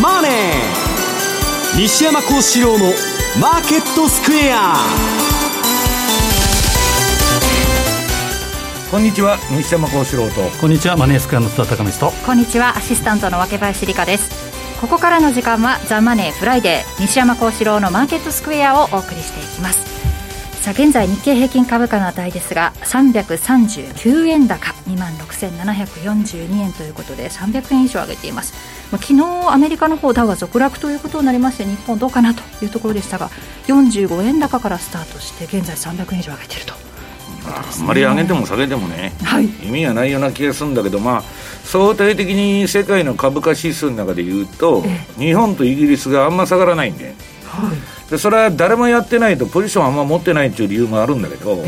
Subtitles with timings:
[0.00, 0.32] マネー」
[1.80, 2.94] 西山幸四郎の
[3.40, 4.76] 「マーケットスクエア」
[8.90, 10.42] こんにちは西山幸四郎と。
[10.60, 12.18] こんにちはマネースクエアの津田隆光と。
[12.24, 14.46] こんにちはアシスタントの若林理香です。
[14.80, 19.95] ここからの時間は「ザ・マネーフライデー西山幸四郎のマーケットスクエア」をお送りしていきます
[20.66, 28.52] さあ現在日経平均株価の値ですが339円高2万6742円ということで300円以上上げています。
[28.90, 33.30] 昨日アメリカの方ダウは続落ということになりまして日本どうかなというところでしたが
[33.68, 36.72] 45円高からスタートして現在300円以上上げていると
[37.46, 41.22] あんまり上げても下げてもね、はい、意味がないような気がするんだけど、まあ、
[41.62, 44.82] 相対的に世界の株価指数の中でいうと、
[45.16, 47.14] 日本とイギリスがあんま下がらないんで,、
[47.44, 51.62] はい、でそれは誰もやってないとポジションあんま持ってないっていう理由もあるんだけど、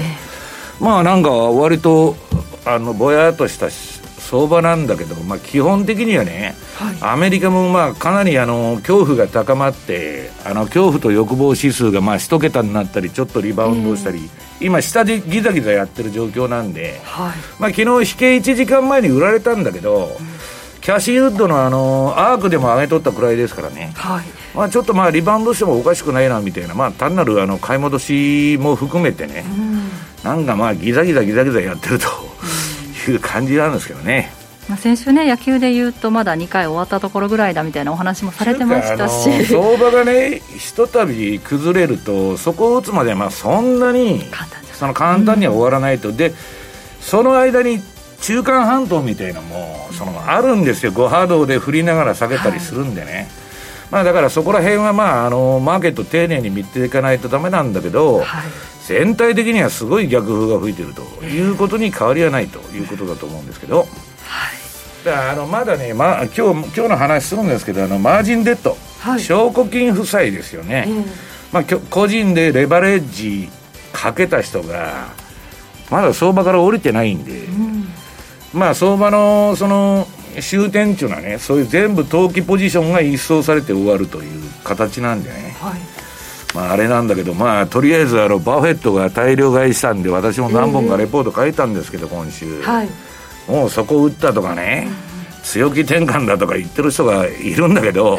[0.80, 2.16] まあなんか割と
[2.64, 17.36] あのぼやっとした相場なんだけど、まあ、基本的にはね、はい、アメリカもまあかなりあの恐怖が高まってあの恐怖と欲望指数がまあ1桁になったりちょっとリバウンドしたり、えー、今下でギザギザやってる状況なんで、はい。
[17.58, 29.90] まあ、昨日引け1時間前に売られたんだけど、うん、キャッシュウッドのあのアークでも上げとったくらいですからね、はいまあ、ちょっとまあリバウンドしてもおかしくないなみたいな、まあ、単なるあの買い戻しも含めてね、うん、
[30.24, 32.28] なんかまあギザギザギザギザやってると。
[33.10, 34.32] いう感じなんですけどね。
[34.68, 44.26] まあ、先週ね、野球でいうと、まだ2回終わったところぐらいだみたいなお話もされてましたし相場がね、ひとたび崩れると、そこを打つまでまあそんなに
[44.74, 46.34] その簡単には終わらないと、うん、で
[47.00, 47.80] その間に
[48.20, 53.12] 中間半島みたいなのもそのあるんですよ、誤波動で振りながら下げたりするんでね。
[53.12, 53.47] はい
[53.90, 58.26] まあ、だからそこら辺はまああのマーケット丁寧に見ていかないとだめなんだけど、はい、
[58.86, 63.88] 全体的にはすごい逆風が吹いてるということに変わりはないということだと思うんですけど、はい、
[65.04, 70.86] だあのまだね、まあ、今日今日の話するんですけどあのマージンデッド、はい、証拠金負債ですよね、
[71.52, 73.48] まあ、個人でレバレッジ
[73.92, 75.08] かけた人が
[75.90, 77.88] まだ相場から降りてないんで、うん、
[78.52, 80.06] まあ相場のその
[80.42, 85.80] 終点っていうのはねそういう全部投機ポジションが一掃されて終わるという形なんでね、はい。
[86.54, 92.88] まあ、あれなんだけど、まあ、とりあえずあのバフェットが大量買いしたんで私も何本かレポート書いたんですけど、今週、はい、
[93.46, 94.88] もうそこ打ったとかね、
[95.42, 98.18] 強気転換だとか言ってる人がいるんだけど、は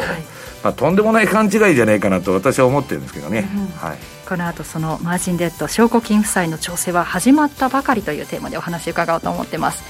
[0.62, 3.98] まあ、とんでもない勘違いじゃないかなと私は思ってるんですけどね、うん、はい、
[4.28, 9.82] この後そのマージンデッド証拠金負債の調整は始まったばかりというテーマでお話伺おうと思ってます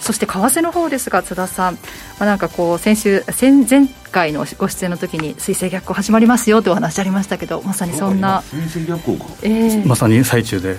[0.00, 1.80] そして為替の方ですが津田さん、ま
[2.20, 10.76] あ、なんかこう先週前前回のご出演の時に水星逆行始まりますよというお話ありましたけどまさにそんな水星逆行か、えー、まさに最中で。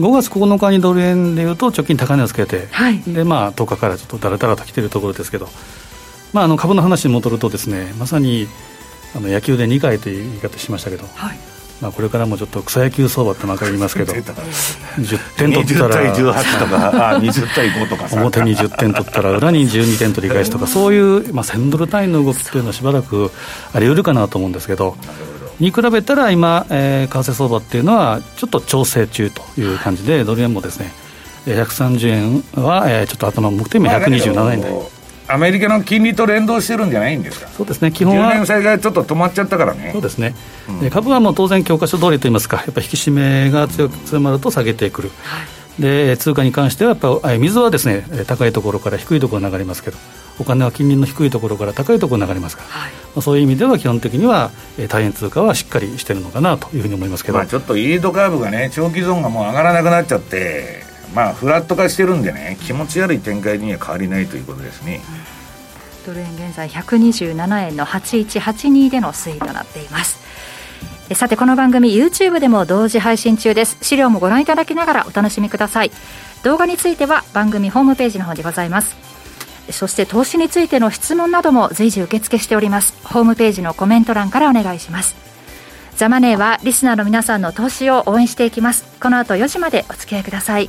[0.00, 5.46] 5月9日にドル円でいうと直近高値をつけて、はい、でまあ10日からちょっとだらだらと来ているところですけど、
[6.32, 8.48] まあ、あの株の話に戻るとですねまさに
[9.14, 11.38] あの野球で2回という言い方しましたけど、はい、
[11.80, 14.22] まあ、これからもちょっと草野球相場って毎回言いますけど10
[15.36, 23.30] 点取ったら20対18とか あ20対5とか表に10点取ったら裏に12点取り返すとかそういう、まあ、1000ドル単位の動きっていうのはしばらく
[23.72, 24.96] あり得るかなと思うんですけど
[25.60, 30.92] に比べたら今、えー、為替相場っていうのはちょっと調整中という感じでドル円もですね
[31.46, 34.93] 130円は、えー、ちょっと頭の目的も127円台。
[35.26, 37.92] アメリカの金利と連動してるんじゃないんですか、そうですね。
[37.92, 40.34] 基本は、10年債がちょっと止まっちゃったからね、そうですね、
[40.82, 45.42] うん、株はもう当然、教科書通りといいますか、やっぱり引き締めが強く強まると下げてくる、は
[45.78, 49.96] い、で通貨に関しては、やっぱ水はですね高いところから低いところ流れますけど、
[50.38, 54.50] お金は金利の低いところから高いところ流れますから、はい、まあ、そういう意味では基本的には、
[54.88, 60.83] 大変通貨はしっかりしてるのかなというふうに思いますけど、まあ、ちょっとイールドカーブがね、長期ゾーンがもう上がらなくなっちゃって、
[61.14, 65.00] まあ、フラット化してるんでね、気持ち悪い展開には変わりないということですね。
[66.06, 70.22] ドル円現在127円の8182での推移となっています。
[71.14, 73.78] さてこの番組 YouTube でも同時配信中です。
[73.82, 75.90] 資料もご覧いただきながらお楽しみください。
[76.42, 78.96] 動画については番組ホームページの方でございます。
[79.70, 82.94] そして投資についての質問なども随時受付しております。
[83.04, 85.14] ホームページのコメント欄からお願いします。
[85.96, 88.84] ザマネーはリスナーの皆さんの投資を応援していきます。
[89.00, 90.68] この後4時までお付き合いください。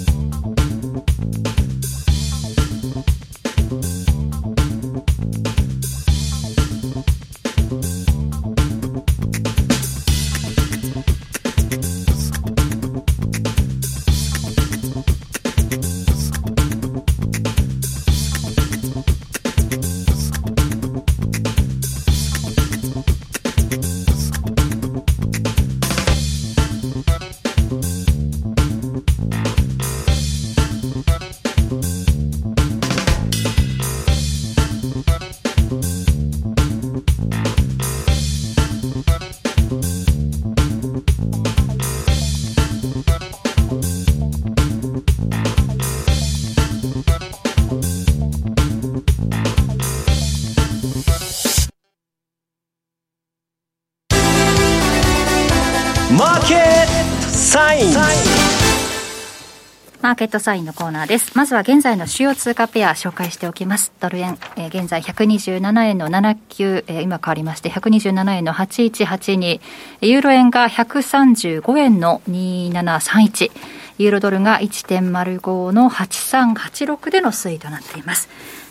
[60.01, 61.37] マーケットサインのコーナーです。
[61.37, 63.93] まずは現在の主要通貨ペア紹介しておきます。
[63.99, 69.61] ドル円、えー、現在127円の79、えー、今変わりまして127円の8182、
[70.01, 73.51] ユーロ円が135円の2731、
[73.99, 78.27] ユーロドルが1.05の8386での推移となっています。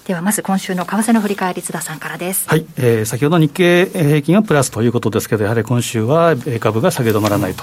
[0.09, 7.55] ではまず今週の為替の振り返り津田さんからですはい、えー、先ほど日経平均はプラスということですけどやはり今週は株が下げ止まらない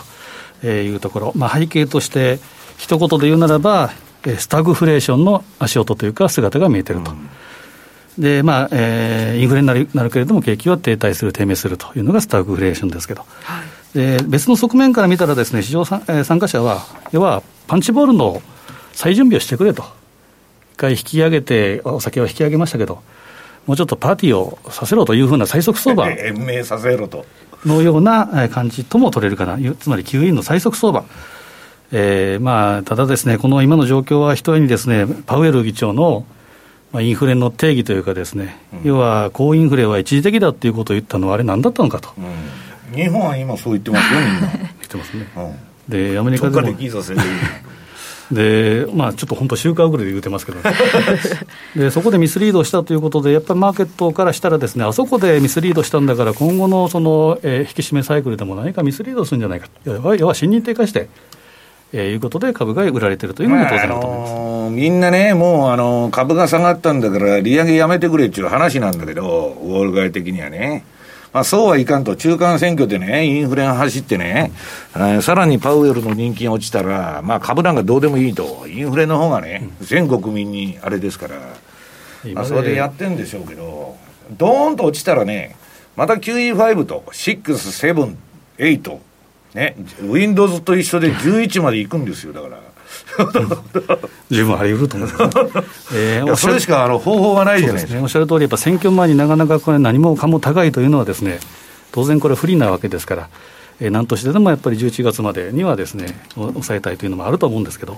[0.61, 2.39] というところ、まあ、背景として
[2.77, 3.91] 一言で言うならば、
[4.37, 7.11] スタグフレーションの足音というか、姿が見えてると。
[7.11, 13.61] うん、で、まあ、えー、インフレになるなるけれども、景気は停滞する、低迷するというのがスタグフレーションですけど、は
[13.95, 18.41] い、で別の側面から見たらですね、市場参,、えー、参加者は、要はパンチボールの
[18.93, 19.83] 再準備をしてくれと。
[20.73, 23.01] 一回引き上げて、お酒は引き上げましたけど、
[23.65, 26.09] もうちょっとパーティーをさせろというふうな最速相場。
[26.09, 27.25] 延命させろと。
[27.65, 31.03] のような感じとも取れるかな、つまり QE の最速相場。
[31.91, 36.25] えーまあ、ただですね、この今の状況はひとえにですね、パウエル議長の、
[36.91, 42.09] まあ、インフレの定義というかですね、うん、要は高インフレは一時的だっていうことを言ったのは、あれ何だったのかと。
[42.17, 44.47] うん、日本は今そう言ってますよ、みんな。
[44.51, 45.27] 言ってますね。
[45.35, 46.77] うん、で、アメリカでも。
[48.31, 50.59] で、まあ、ちょっと本当、週間ぐらいで言うてますけど、
[51.75, 61.07] でそこでミスリードしたということで、やっぱりマーケットからしたらですね、あそこでミスリードしたんだから、今後のその、えー、引き締めサイクルでも何かミスリードするんじゃないか、要は信任低下して、
[61.93, 70.83] えー、いうことで株が売られてるというのが当然だと思います、まああのー、みんなね、もう、あのー、株が下がったんだから、利上げやめてくれっていう話なんだけど、ウォール街的にはね。
[71.33, 74.51] まあ、そうはいかんと、中間選挙でね、インフレが走ってね、
[74.95, 81.35] えー、さらにパウエルの人気が落ちたら、まあ、株なんかどうでもいいと、インフレの方がね、全国民にあれですから、
[82.33, 83.97] まあ、それでやってんでしょうけど、
[84.37, 85.55] どーんと落ちたらね、
[85.95, 88.15] また QE5 と、6、7、
[88.57, 88.97] 8、
[89.57, 92.59] ね、Windows と一緒で11まで行くんですよ、だから。
[94.29, 101.39] 十分あり得ると思います、 えー、それしかあの方法がないじゃないですか、ね、おっしゃる通り、やっぱ選挙前になかなかこれ、何もかも高いというのはですね、
[101.91, 103.29] 当然これ、不利なわけですから、
[103.79, 107.97] えー、何としてでもやっぱり11月までにはですね、抑えたいというのもあると思うんですけど。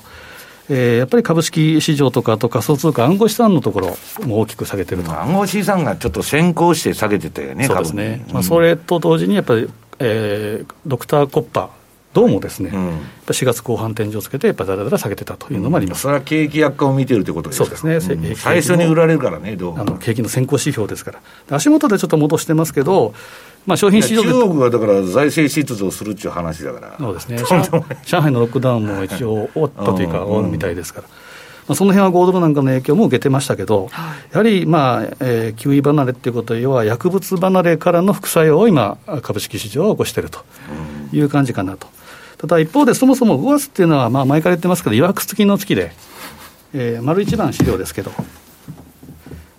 [0.71, 5.19] えー、やっぱり株式市場とか、あと仮想通貨、暗号資産のところも大きく下げてると。
[5.19, 9.67] 暗号資産がちょっと先行して下げてたよね、そうですね、うん、まあ、それと同時にやっぱり
[9.99, 11.69] えー、ドクターコッパー、
[12.13, 23.13] どうもですね、うん、4月後半天井をつけて、やっぱだらだら下げてたというのもあります、うん、それは景気悪化を見てるということですそうですね、うん、最初に売られるからね、どうあの景気の先行指標ですから、足元でちょっと戻してますけど、
[23.67, 27.37] まあ、商品市場で中国はだから財政出動するっていう話だから、そうですね、
[28.05, 31.07] 上海のロックダウンも一応終わったというか、終わるみたいですから。
[31.69, 40.43] まあ、その辺は5ドルなんかの影響も受けてましたけど、はい、やはり、まあえー、キウイ離れっていうことは、要は薬物離れからの副作用を今、株式市場は起こしていると
[41.13, 41.85] いう感じかなと。
[42.39, 45.91] ただ一方で、そもそも5月っていうのは、まあ、前から言ってますけど、いわくつきの月で、
[46.73, 48.11] えー、丸一番資料ですけど、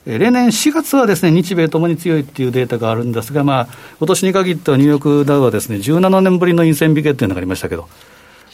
[0.04, 3.68] 例年4月はですね日米ともに強いっていうデータがあるんですが、まあ
[3.98, 7.88] 今年に限ってはニューヨークダウはですね17年ぶりの陰線引けっていうのがありましたけど、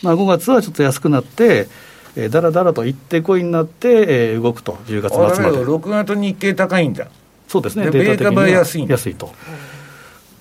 [0.03, 1.69] まあ、5月はちょっと安くなって、
[2.17, 5.65] えー、だらだらと行ってこいになって、えー、動くと、10月末まで。
[5.65, 7.09] 6月日経高いんだ。
[7.49, 9.33] そうですね、データ的には安い安いと。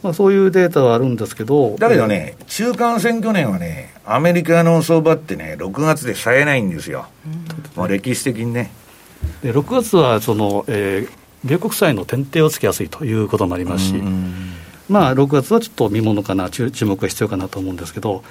[0.02, 1.76] まあ、そういうデータはあるんですけど。
[1.78, 7.08] だけどね、中間選挙年はね、アメリカの相場ってね、6月でさえないんですよ。
[7.26, 8.72] うん、もう歴史的にね。
[9.42, 13.94] で6月はその、えー、米国債の天底をつけやすいということもありますし、
[14.90, 18.24] まあ、6月はちょっと見ものかな、注目が必要かなと思うんですけど、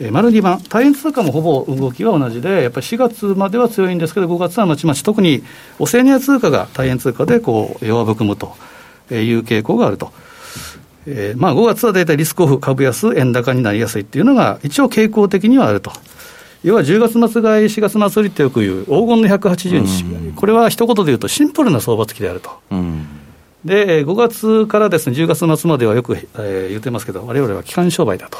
[0.00, 5.42] え丸2番、大変通貨もほぼ動きは同じで、やっぱり4月までは強いんですけど、5月はまちまち、特に
[5.78, 8.54] オセアニア通貨が大変通貨でこう弱含むと
[9.14, 10.10] いう傾向があると。
[11.06, 15.92] えー、まあ5月は大体リスクオフ、株安、円高になりやすいっていうのが、一応傾向的にはあると。
[16.62, 22.50] 要は10月末買い、4月末売りってよく言う黄金の180日、うん、これは一言で言うと、シンプルな相場付きであると。
[22.70, 23.06] うん
[23.64, 28.38] で、5月からですね、10月末まではよく、えー、言ってますけど、われわれは機関商売だと。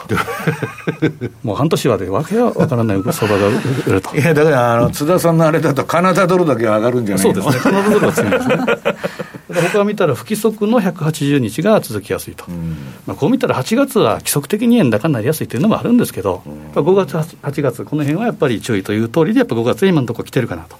[1.42, 3.48] もう半年はで、わけは分からない相場が
[3.86, 4.16] 売ると。
[4.16, 8.56] いや、だから、あの、津田さんのあれだと、カナダドルだけ上がるんじゃないそうですね、カナダドルは強いですね。
[9.72, 20.76] 他見たら不規則の180日が続きやすいと、うん、まあ、こう見たら8月は規則的に円高になりやすいというのもあるんですけど、うん、5月、8月、この辺はやっぱり注意という通りで、やっぱ5月、今のところ来てるかなと。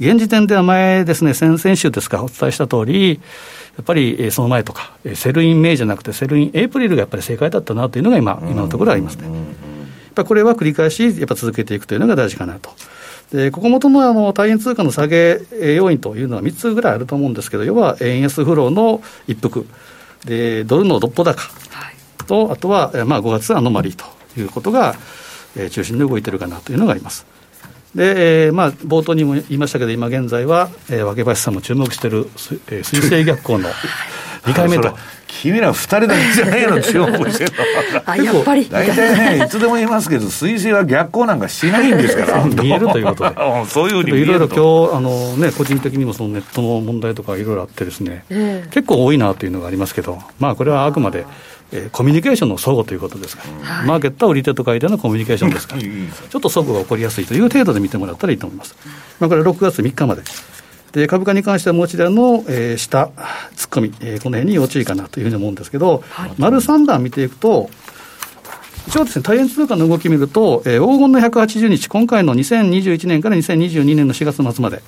[0.00, 3.20] 現時点では前ですね、先々週ですか、お伝えした通り、
[3.76, 9.24] やっぱりその前とか、 sell in May じゃなくて、 sell in April がやっぱり正解だったなというのが今、今のところありますね。
[9.24, 9.34] やっ
[10.14, 12.70] ぱこれは繰り返し、やっぱ続けていくというのが大事かなと。
[13.32, 15.40] でここもとのあの大変通貨の下げ
[15.74, 19.66] 要因というのは3つぐらいあると思うんですけど、要は円安フローの一服、
[20.24, 21.42] でドルの独歩高
[22.26, 24.04] と、あとは、まあ、5月アノマリーと
[24.40, 24.96] いうことが、
[25.56, 27.26] えー、中心で動いてるかなというのがあります。
[27.94, 32.28] で、えーまあ、冒頭にも言いましたけど、今現在は、えー、若林さんも注目している、
[32.68, 33.68] えー、水星逆行の
[34.44, 34.96] 2回目と。
[35.42, 37.52] 君ら二人だけじゃないの注目してる
[38.06, 38.68] あやっぱり。
[38.68, 43.36] 大体ねいつでも言いますけど水星は逆行なんかしないんですから見えるということで。
[43.68, 50.18] そういうふうにいろいろ今日あのね個人的にもそのネットの問題とかいろいろあってですね、えー、結構多いなというのがありますけど。
[50.38, 51.26] まあこれはあくまで
[51.74, 58.76] えー、コミュニケーションの相互ということですから、マーケットは売り手と買い手のコミュニケーションですから、ちょっと相互が起こりやすいという程度で見てもらったらいいと思います。
[59.18, 60.22] まあ、これ6月3日まで。
[60.92, 63.10] で株価に関しては、持ち台の、えー、下、
[63.56, 67.68] 突っ込み、えー、この辺に要注意かなというふうに思うんですけど、はい、丸3段見ていくと、
[68.86, 74.82] 一応ですね、大変通貨の動き見ると、えー、黄金の180日、今回の2021年から2022年の4月末まで、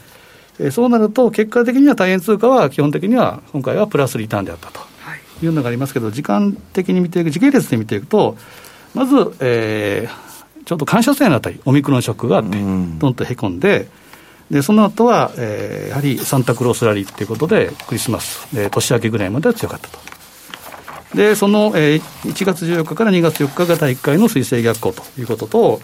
[0.61, 4.96] えー、そうなると、結果的には大変通貨は基本的には、今回はプラスリターンであったと。
[5.43, 8.37] いうのがありますけど、時間的に見ていく、時系列で見ていくと、
[8.95, 13.89] まず、えー、ちょっと感謝祭のあたり、オミクロンショックがあって、どんとへこんで、
[14.51, 19.99] でその後は、えー、やはりサンタクロースラリーということで、クリスマス、で年明けぐらいまでは強かったと。
[21.15, 25.81] で、その、えー、1月14日から2月4日が第1回の水星逆行ということと、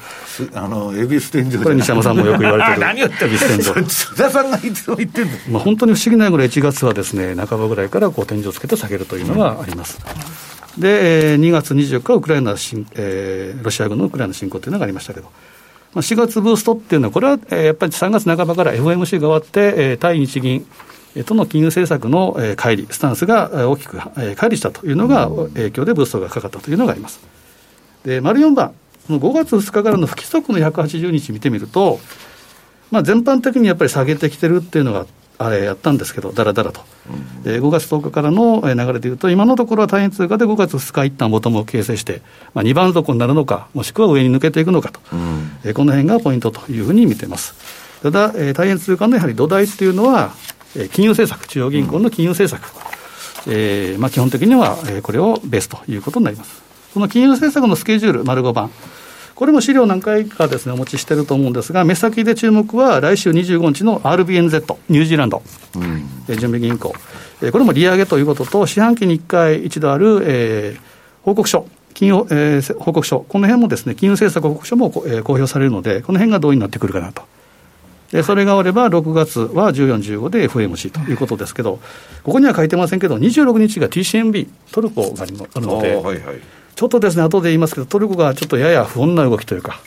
[0.54, 2.80] あの、恵比寿天井これ西山さんもよく言われてる。
[2.84, 3.86] 何言ってる恵比寿天井。
[3.86, 9.98] 津田さんがいつも言ってるんまあ本当に不思議なぐらい1月はですね、半ばぐらいからこう天井をつけて下げるというのがあります。
[10.78, 15.26] で、えー、2月24日、ウクライナ侵、えー、ロシア軍のウクライナ侵攻というのがありましたけど、
[15.94, 20.66] まあ、4月ブーストっていうのは、これは、えー、やっぱり3月半ばから FOMC が終わって、えー、対日銀、
[21.26, 27.20] との金融政策の乖離、スタンスが大きく乖離したというのが影響でブーストがかかったというのがあります。
[28.04, 28.72] で、丸4番、
[29.06, 32.00] この5月2日からの不規則の180日見てみると、
[32.90, 35.06] まあ、全般的にやっぱり下げてきてるっていうのが、
[35.38, 36.82] あれやったんですけど、だらだらと、
[37.44, 42.22] うん、5月10日からの流れでいうと、今のところは単一通貨で5月2日、一旦ボトムを形成して、
[42.54, 47.54] まあ、2番底になるのか、もしくは上に抜けていくのかと、うん、この辺がポイントというふうに見てます。
[48.02, 50.32] ただ、えー、大変通貨のやはり土台っていうのは、
[50.92, 52.70] 金融政策、中央銀行の金融政策、
[53.48, 56.62] えーまあ、基本的にはこれをベースということになります。
[56.94, 58.70] この金融政策のスケジュール、丸5番、
[59.34, 65.42] これも資料何回かですね、お持ちしてると思うんですが、目先で注目は来週25日の RBNZ、ニュージーランド、
[65.74, 66.94] うん、準備銀行、
[67.50, 70.80] これも利上げということと、四半期に1回一度ある、えー、
[71.24, 77.22] 報告書、金融、えー、報告書、この辺もですね、金融政策報告書も、えー、公表されるので、この辺がどうになってくるかなと。
[78.12, 81.80] でそれがあれば、6月は14、15で FMC ということですけど、
[82.22, 85.32] ここには書いてませんけど、26日が TCMB、トルコがある
[85.66, 86.40] ので、はいはい、
[86.74, 89.80] ちょっとですね、後で言いますけど、トルコがちょっとやや不穏な動きというか。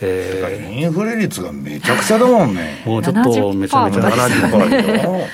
[0.00, 2.82] えー、インフレ率がめちゃくちゃだもんね。
[2.86, 5.26] もうちょっとめちゃめちゃ70%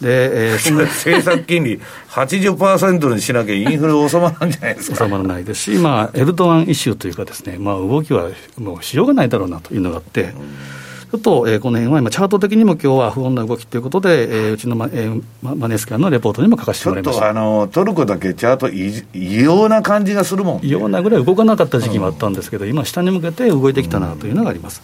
[0.00, 4.96] で、えー、その政策金利80%にしなきゃインフレ収まらんじゃないですか。
[5.04, 17.20] 収まらないですし、まあ、エルドアンイシューというかですね、まあ、動きはもうしようがないだろうなというのがあって、うんちょっと、えー、この辺は今、チャート的にも今日は不穏な動きということで、えー、うちのマ,、えー、マネースキャンのレポートにも書かせてもらいました。
[17.20, 24.82] ちょっとあのトルコだけチャート異様な感じがするもん、異様なぐらい動かなかった時期もあったんですけど、うん、今、下に向けて動いてきたなというのがあります。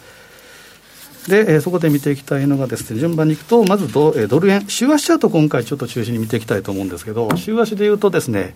[1.29, 8.55] で、えー、そこで見ていきたいのがですね、順番にいくと、まずド,、えー、ドル円、週足チャート、今回ちょっと中心に見ていきたいと思うんですけど、週足でいうとですね、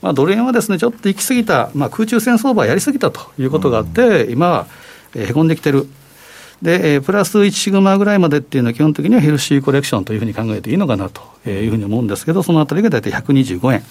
[0.00, 4.66] まあ、ドル円はですね、ちょっと行き過ぎた、まあ、空中戦相場やりすぎたということがあって、うん、今は、
[5.14, 5.88] えー、へこんできてる。
[6.62, 13.82] で、えー、プラス1シグマぐらいまでっていうのは基本的にはヘルシーコレクションというふうに考えていいのかなというふうに思うんですけど、そのあたりが大体125円。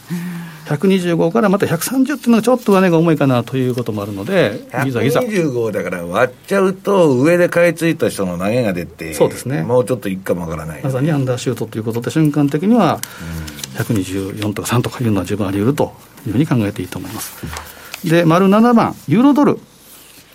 [0.66, 5.20] 125からまた130っていうのがちょっと上値が重いかなということもあるので、いざいざ。
[5.20, 9.64] 125だから割っちゃうと、上で買い付いた人の投げが出て、そうですね。
[9.64, 13.02] もうちょっといくかもわからない、まさにアンダーシュートということで、瞬間的には
[13.76, 15.94] 124とか3とかいうのは十分あり得ると
[16.26, 17.46] いうふうに考えていいと思います。
[18.08, 19.60] で、丸7番、ユーロドル。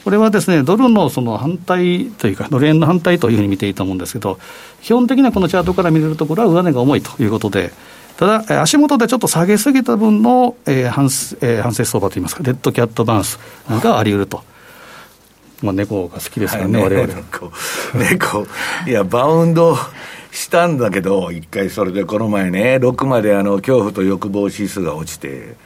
[0.06, 4.38] これはですね、ドルのその反対というか、ドル円の反対というふうに見ていいと思うんですけど、
[4.80, 7.72] 基本的にはこのチャートから見れるところは上値が重いということで、
[8.16, 14.44] ただ、足元でちょっと下げすぎた分の、えー反えー、反省相場といいますか、デッドキャットバウンスなんかあり得ると。
[15.60, 17.12] まあ、猫が好きですからね、われわれ。
[17.94, 18.46] 猫、
[18.86, 19.76] いや、バウンド
[20.30, 25.56] したんだけど、一回それでこの前ね、6まであの恐怖と欲望指数が落ちて、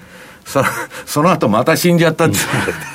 [0.50, 0.64] そ
[1.06, 2.36] その後また死んじゃったって。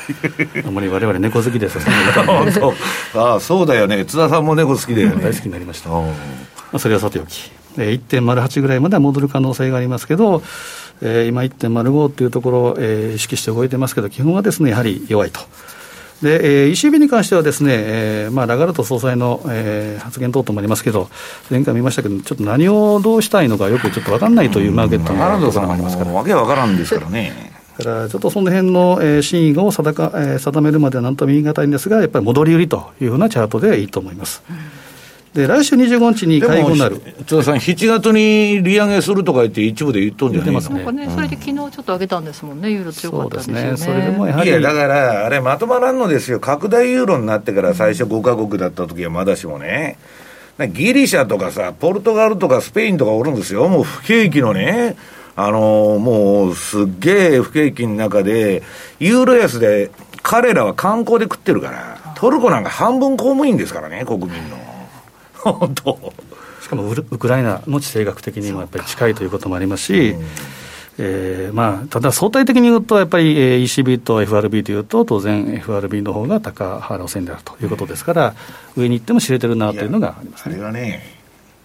[0.66, 1.82] あんまりわれわれ猫好きですよ、
[3.16, 4.04] ああそうだよね。
[4.06, 5.24] 津田さんも猫好きだよね。
[5.24, 6.04] 大好きになりました、ま
[6.74, 7.52] あ、それはさておき。
[7.78, 10.44] 1.08ぐらいまでは戻る可能性がありますけど、
[11.02, 15.42] えー、今1.05っていうところを、えー、意識して動いてますけど基本はですねやはり弱いと
[16.22, 21.10] で、えー、ECB に関してはですね、えーまあ、ラガルト総裁の、えー、発言等々もありますけど、
[21.50, 26.12] 前回見ましたけど、ちょっと何をどうしたいのかよくちょっと分かんないというマーケットのラガルトさんもありますから。
[26.12, 27.54] わけわからんですからね。
[27.78, 34.44] だからちょっとその辺の、えー、真意を定か、えー、定めるまではなんとも言い難いんですが、やっぱり戻り売りというふうなチャートでいいと思います。
[34.50, 34.85] うん
[35.36, 37.02] で、来週25日に会合になる。
[37.28, 40.76] 津田さん、7月に利上げするとか言って、一部で言っとんじゃないですか。
[40.94, 43.72] ね、それで昨日ちょっと上げたんですもんね、ユーロ強かったですね。
[43.72, 44.50] ねそれでもやはり。
[44.50, 46.40] いや、だから、あれ、まとまらんのですよ。
[46.40, 49.98] 拡大ユーロになってから最初5か国だった時はまだしもね。
[50.70, 53.68] ギリシャとかさ、ポルトガルとかスペインとかおるんですよ。
[53.68, 54.96] もう不景気のね。
[55.36, 58.64] あのー、もうすっげえ不景気の中で、
[59.00, 59.92] ユーロ安で
[60.24, 64.65] 彼らは観光で食ってるから、トルコなんか半分公務員ですからね、国民の。
[65.52, 66.14] 本当
[66.62, 70.16] しかもウクライナの地政学的にもやっぱり近いということもありますし、
[70.98, 78.36] えーまあ、ただ相対的に言うと、やっぱり ECB と FRB というと、当然 FRB の方が高原路線であるということですから、
[78.78, 81.04] 上に行っても知れてるなというのがあります、ね、あれはね、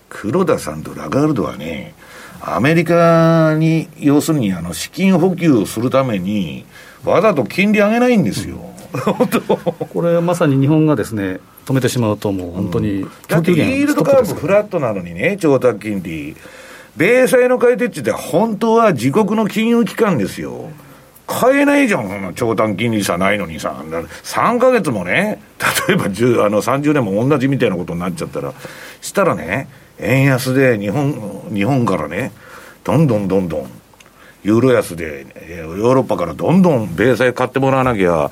[0.08, 1.94] 黒田さんとラガルドはね、
[2.42, 6.64] アメリカに要するにあの資金補給をするために、
[7.04, 8.69] わざと金利上げないんですよ。
[9.92, 16.36] これまさに日本がですね止めてしまうと、もう本当に、だってイールドカーブフラットなのにね、調達金利、
[16.96, 20.70] 米債の買い手って本当は自国の金融機関ですよ。
[21.28, 23.84] 買えないじゃん、そんな長短金利差ないのにさ、
[24.24, 25.40] 3か月もね、
[25.88, 28.52] 例えば10あの30年も同じみたいなことになっちゃったら、
[29.00, 29.68] したらね、
[30.00, 32.32] 円安で日本日本からね、
[32.82, 33.79] どんどんどんどん
[34.42, 38.30] ユーロ安で、ヨーロッパからどんどん米債買ってもらわなきゃ、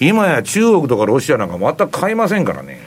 [0.00, 2.80] 今や中国とかロシアなんか全く買いませんからね。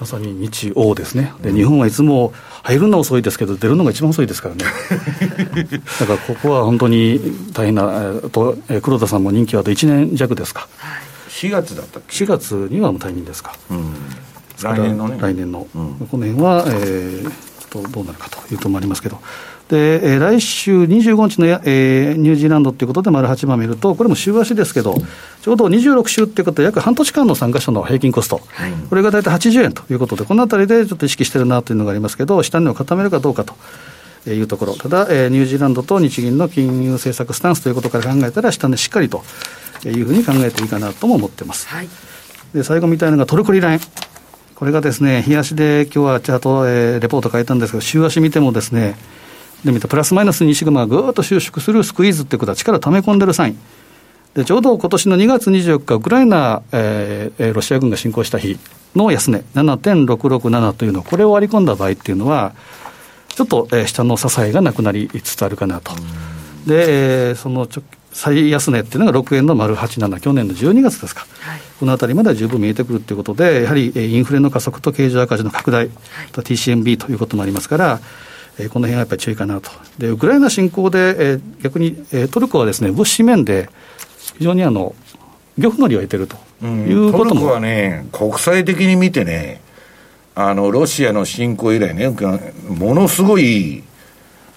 [0.00, 2.32] まさに日欧ですね、で日本はいつも
[2.62, 4.64] 入るのは遅いですけど、出るのが一番遅いですからね、
[6.00, 7.20] だからここは本当に
[7.52, 10.68] 大変な、と黒田さんも任期はあと1年弱ですか、
[11.28, 13.94] 4月だったっけ？4月にはもう退任ですか、うん、
[14.62, 19.18] 来年のね、来年の、うん、この辺は、えー、どうなるかというともありますけど。
[19.68, 24.94] で、えー、来週25日のや、えー、ニュージーランドということで、丸8番見ると、これも週足ですけど、
[25.42, 33.54] ちょうど26週っていうことで、約半年間の参加者の平均コスト、はい、これが大体80円ということで、このあたりでちょっと意識してるなというのがありますけど、下値を固めるかどうかと。
[34.26, 39.22] いうところ、ただ、えー、ニュージーランドと日銀の金融政策スタンスということから考えたら、下値しっかりと
[39.84, 41.68] いうふうに考えていいかなとも思ってます。
[41.68, 41.88] はい、
[42.54, 43.80] で最後見たいのがトルコリラ円。
[44.54, 48.96] これがですね、日足で今日はチャート、えー、レポート書いたんですけど、週足見てもですね、
[49.64, 53.58] で見たプラスマイナス2シグマがぐーっと収縮するスクイーズっていうことは力を溜め込んでるサイン。
[54.34, 58.58] でちょうど今年の2月24日、ウクライナ、えー、ロシア軍が侵攻した日
[58.96, 62.52] の安値、7.667というのを、これを割り込んだ場合っていうのは、
[63.28, 65.92] ちょっと、えー、下の支えがなくなりつつあるかなと。
[66.66, 67.68] で、えー、その
[68.12, 75.90] 最安値っていうのが6円の丸87、去年の12月ですか、はい、このあたりまでは十分見えてくるということで、やはりインフレの加速と経常赤字の拡大、
[76.32, 78.00] と TCMB ということもありますから、
[78.58, 79.70] えー、この辺はやっぱり注意かなと。
[79.98, 83.68] で、ウクライナ侵攻で、えー、逆に、えー、トルコはですね、物資面で
[84.38, 84.94] 非常にあの、
[85.58, 86.36] 漁夫の利を得てると。
[86.64, 89.60] いうことも、うん、トルコはね、国際的に見てね、
[90.34, 92.08] あの、ロシアの侵攻以来ね、
[92.68, 93.82] ものすごい、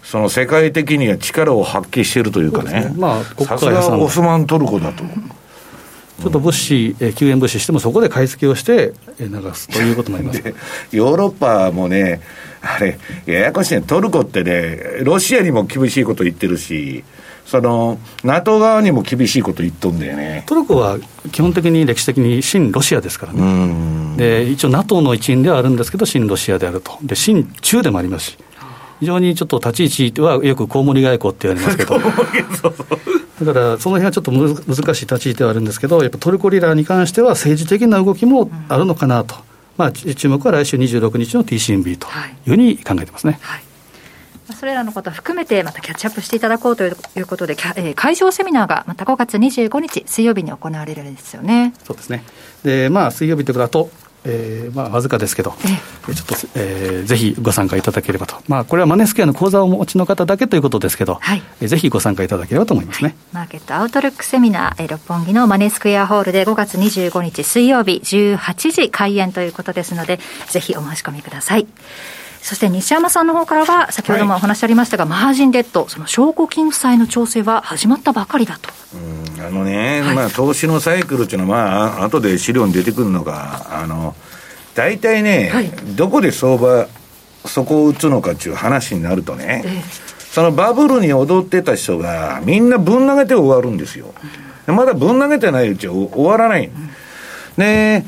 [0.04, 5.04] その世界的には力を発揮しているというかね、まあ、さすがオスマントルコだと。
[5.04, 10.42] ちょっと物資、えー、救援物資しても、そこで買い付けをして、えー、流すということもあります。
[10.92, 12.22] ヨーロッパもね、
[12.62, 17.04] あれ、ややこしいね、トルコってね、ロシアにも厳しいこと言ってるし、
[17.46, 20.44] その NATO 側にも厳しいこと言っとんだよね。
[20.48, 20.98] トルコは
[21.32, 28.38] 基本的に歴史的に親ロシアですからね、で一応 NATO の一員ではあるんですけど、親ロシアであると、で親中でもありますし、
[29.00, 32.00] 非常にちょっと立ち位置はよくコウモリ外交って言われますけど。
[33.38, 39.36] だからその辺はちょっと難しい立ち位置ではあるんですけど、やっぱトルコリラーに関しては政治的な動きもあるのかなと、
[39.78, 42.10] まあ、注目は来週26日の TCMB とい
[42.48, 43.40] うふうに考えてますね。
[43.42, 43.64] はい
[44.56, 51.74] それらのことを含めて、またキャッチアップしていただこうということで、えー、会場セミナーがまた5月25日、水曜日に行われるんですよね。
[51.84, 52.24] そうですね。
[52.64, 53.90] で、まあ、水曜日ということだと、
[54.26, 55.54] えー、まあ、わずかですけど、
[56.10, 58.36] えちょっと、えー、ぜひご参加いただければと。
[58.48, 71.68] まあ、これはマネースクエアの口座をお持ちの方だけということですけど、はい、えぜひご参加いただければと思いますね、はい、マーケットアウトルックセミナー、えー、六本木のマネースクエアホールで5月25日水曜日18時開演ということですので、ぜひお申し込みください。
[72.48, 78.70] そして西山さんの方からは、先ほどもお話ありましたが、はい、マージンデッド、その証拠金負債の調整は始まったばかりだと。
[78.96, 84.16] うんあのね、はい、まあ、投資のサイクルっていうのは、まあ後で資料に出てくるのが、あの
[84.76, 86.88] 大体ね、はい、どこで相場、
[87.44, 89.84] そこを打つのかっていう話になるとね、え
[90.32, 94.14] そのバブルに踊ってた人が、みんなぶん投げて終わるんですよ。
[94.68, 96.72] まだぶん投げてないうちは終わらない。
[97.58, 98.06] で、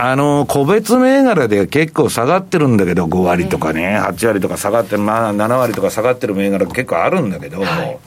[0.00, 7.98] あの、個別銘柄で結構下がってるんだけど、5割とかね、8割とか下がってる、まあ7割とか下がってる銘柄結構あるんだけど、はい、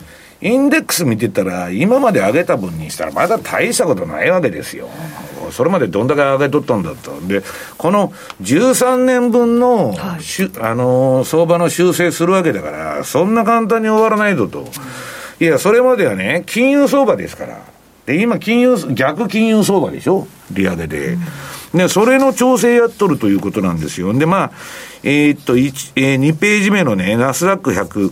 [0.42, 4.88] インデックス見てたら、今まで上げた分にしたら、まだ大したことないわけですよ。
[5.52, 7.20] それまでどんだけ上げとったんだと。
[7.28, 7.44] で、
[7.78, 14.66] この13年分の、はい、しあのー、相場の修正するわけだから、そんな簡単に終わらないぞと。
[15.42, 17.60] いや、それまではね、金融相場ですから。
[18.06, 20.26] で、今、金融、逆金融相場でしょ？
[20.52, 21.18] 利上げで。
[21.74, 24.14] で、それの調整やっとるということなんですよ。
[24.14, 24.52] で、まあ、
[25.04, 28.12] えー、っと、1、えー、2ページ目のね、ナスダック100。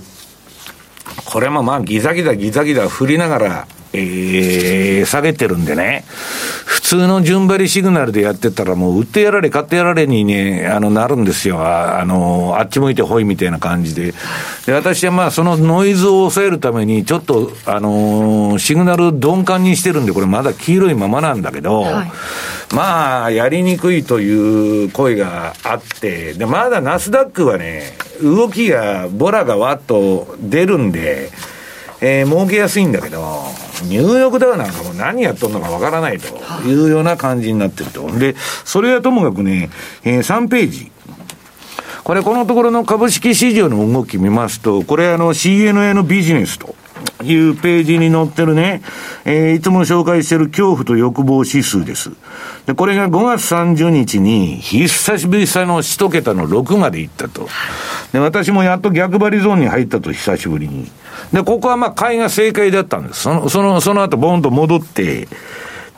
[1.26, 6.06] これもまあギザギザギザギザ振りながら、えー、下げてるんでね、
[6.66, 11.60] 普通の順張りシグナルでやってたらもう売ってやられ買ってやられにね、あの、なるんですよ。
[11.60, 14.14] あの、あっち向いてほいみたいな感じで。
[14.66, 22.12] で、私はまあそのノイズを抑えるために、ちょっと、あの、シグナル鈍感にしてるんで、これまだ黄色いままなんだけど、はい、
[22.76, 31.32] まあ、やりにくいという声があって、で、まだナスダックはね、動きが、ボラがわっと出るんで、
[32.02, 33.44] えー、儲けやすいんだけど、
[33.84, 36.28] ニューヨークダウなんかも何やっとんのかわからないと
[36.68, 38.10] いうような感じになってると。
[38.18, 38.36] で、
[38.66, 39.70] それはともかくね、
[40.04, 40.92] えー、3ページ。
[42.04, 46.76] これ、このところの株式市場の動き見ますと、これあの CNN ビジネスと。
[47.24, 48.82] いうページに載ってるね、
[49.26, 52.12] えー、いつも紹介してる恐怖と欲望指数です。
[52.66, 57.48] で、これが5月30日に、久しぶりさの1桁の6までいったと。
[58.14, 60.90] で、私もやっと逆張りゾーンに入ったと、久しぶりに。
[61.34, 63.22] で、ここはまあ買いが正解だったんです。
[63.22, 65.28] その、その、その後ボンと戻って、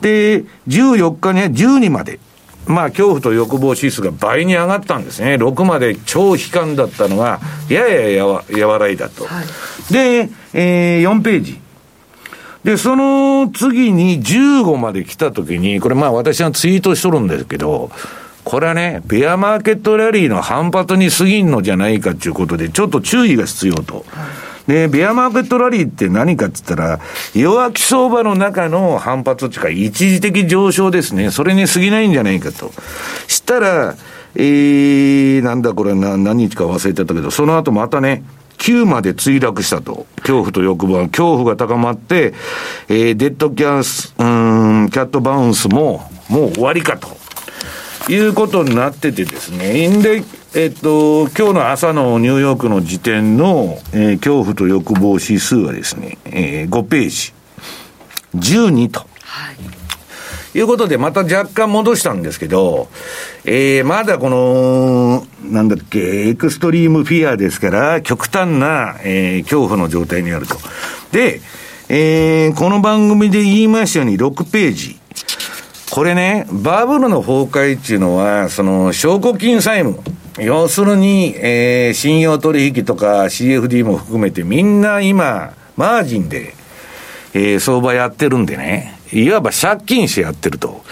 [0.00, 2.18] で、14日には12まで。
[2.66, 5.34] まあ、恐怖と欲望指数が倍に上がったんですね。
[5.34, 9.24] 6まで超悲観だったのが、やややわ和らいだと。
[9.24, 11.60] はい、で、えー、4ページ。
[12.62, 17.90] で、その次に15まで来た時に、これまあ私はツイートしとるんですけど、
[18.44, 23.94] これはね、ベアマーケットラリーの反発に過ぎんのじゃないかということで、ちょっと注意が必要と。
[23.94, 27.00] はいで、ベアマーケットラリーって何かって言ったら、
[27.34, 31.30] 弱気相場の中の反発っていうか、一時的上昇ですね。
[31.30, 32.72] それに過ぎないんじゃないかと。
[33.26, 33.96] したら、
[34.34, 38.22] えー、なんだこれな、何日か忘れちゃったけど、その後またね、
[38.58, 40.06] 9まで墜落したと。
[40.18, 42.32] 恐怖と欲望、恐怖が高まって、
[42.88, 47.22] えー、デッドキャス、うん、キャットバウンスも、もう終わりかと。
[48.08, 50.22] いうことになっててですね、インデ
[50.54, 57.32] えっと、今日の朝のニューヨークの時点の、えー、恐怖と欲望指数はですね、えー、5ページ、
[58.36, 59.00] 12と。
[59.22, 60.58] はい。
[60.58, 62.88] いうことで、また若干戻したんですけど、
[63.46, 70.58] えー、まだこの、なんだっけ、エクストリームフィアですから、極端な、えー、恐怖の状態にあると。
[71.12, 71.40] で、
[71.88, 75.01] えー、この番組で言いましたように6ページ。
[75.92, 80.00] これね、バブルの崩壊っていうのは、その、証拠金債務。
[80.38, 86.54] 要するに、えー、信用取引とか CFD も含めてみんな今、マージンで、
[87.34, 90.82] えー、相場やってるんでね、いわば借金してやってると。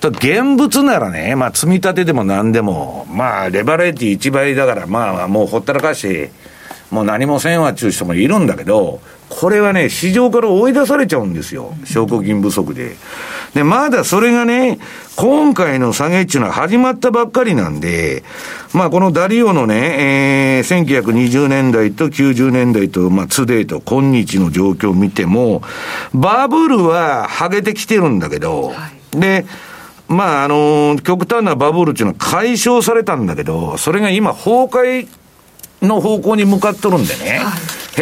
[0.00, 6.30] と現物ならね、まあ積み立てでも何でも、まあレバレッジ1倍だから、まあもうほったらかして、
[6.90, 11.74] もう何もせんわっちゅう人もいるんだけど、これはね、市場から追い出されちゃうんですよ。
[11.84, 12.96] 証拠金不足で。
[13.54, 14.78] で、まだそれがね、
[15.16, 18.22] 今回の下げっていうのは始まったばっかりなんで、
[18.72, 25.62] まあこのダリオのね、えー、1920年代と90年代と、まあツデート、今日の状況を見ても、
[26.14, 29.44] バブルは剥げてきてるんだけど、はい、で、
[30.06, 35.08] まああの、極端なバブルっていうのは解消されたんだけど、それが今崩壊
[35.82, 37.52] の方向に向かっとるんでね、は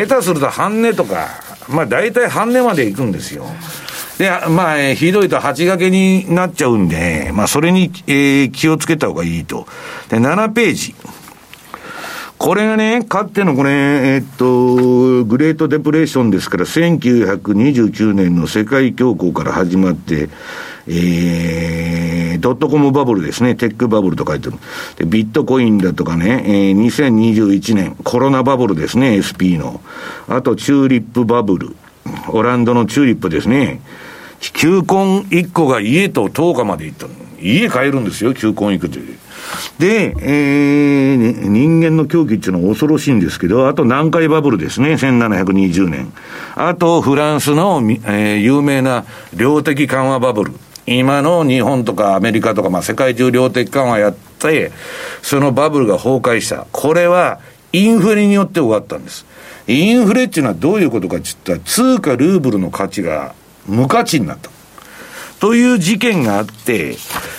[0.02, 1.28] い、下手すると半値とか、
[1.68, 3.46] まあ大体半値まで行くんですよ。
[4.18, 9.66] で、まあ、えー、ひどいと8掛けになっちゃうんで、まあそれに、えー、気をつけた方がいいと。
[10.08, 10.94] で、7ページ。
[12.38, 20.28] これがね、かってのこれ、えー、っと、グレートデプレーションですから、1929年の世界恐慌から始まって、
[20.86, 24.56] えー、ドットコムバブルですね、テックバブルと書いてる。
[24.96, 29.80] で、ビットコインだとかね、えー、2021年、コロナバブルですね、SP の。
[30.28, 31.76] あと、チューリップバブル。
[32.28, 33.80] オランダのチューリップですね。
[34.52, 37.06] 球根1個が家と10日まで行った
[37.40, 39.18] 家買えるんですよ、球根行くという。
[39.78, 46.12] で、えー、人間の狂気っていうのは恐ろしいんですけど、あと南海バブルですね、1720年。
[46.56, 50.52] あと、フランスの、えー、有名な量的緩和バブル。
[50.86, 54.70] 今の日本とかアメリカとか、まあ、世界中量的緩和やって、
[55.22, 56.66] そのバブルが崩壊した。
[56.72, 57.40] これは、
[57.72, 59.26] インフレによって終わったんです。
[59.66, 63.34] インフレっていうのはどういうことかって言ったら、通貨ルーブルの価値が
[63.66, 64.50] 無価値になった。
[65.40, 66.96] という事件があって、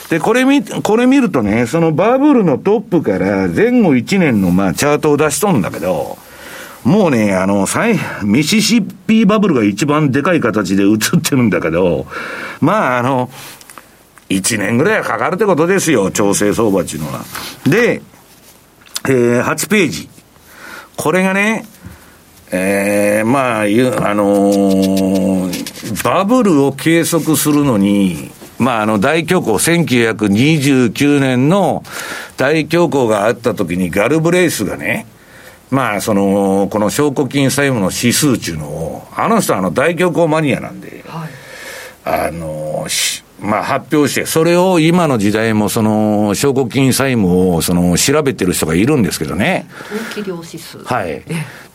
[0.09, 6.17] で、これ見、これ見るとね、そのバブルのトップから前後1年のまあチャートを出しとんだけど、
[6.85, 7.67] もうね、あの、
[8.23, 12.05] ミシシッピバブルが一番でかい形で映ってるんだけど、
[12.61, 13.31] まあ、あの、
[14.29, 17.25] 1年ぐらいはかかるってことですよ、調整相場っていうのは。
[17.65, 18.03] で、
[19.07, 20.09] えー、8ページ。
[20.95, 21.65] これがね、
[22.51, 23.65] えー、まあ、あ
[24.13, 31.83] のー、バブルを計測するのに、まあ、あの、大恐慌、1929年の
[32.37, 35.07] 大恐慌があった時にガルブレイスがね、
[35.75, 41.29] まあ、その、この証拠金債務の指数っていうのを、あの人はあの大恐慌マニアなんで、はい、
[42.05, 42.87] あの、
[43.39, 49.67] まあ、発表して、それを今の時代もその証拠金債務をその調べてる人がいるんですけどね。
[50.15, 50.77] 投機量指数。
[50.79, 51.21] はい。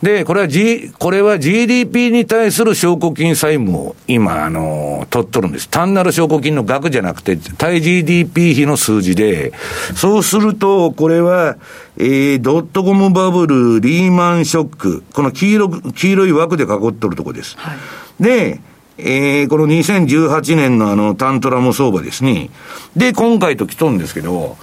[0.01, 5.69] で、これは G、これは GDP に対する証拠金債務を今、あの、取っとるんです。
[5.69, 9.53] 単なる証拠金の額じゃなくて、対 GDP 比の数字で、
[9.95, 11.57] そうすると、これは、
[11.97, 17.55] えー、ドットコムバブル、リーマンショック、この黄色、黄色い枠で囲っとるとこです。
[17.59, 18.59] はい、で、
[19.03, 22.49] えー、この2018年のあの、タントラム相場ですね。
[22.95, 24.57] で、今回と来とんですけど、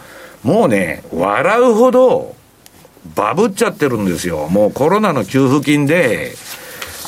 [0.45, 2.37] もうね、笑うほど、
[3.15, 4.49] バブっちゃってるんですよ。
[4.49, 6.35] もうコロナの給付金で、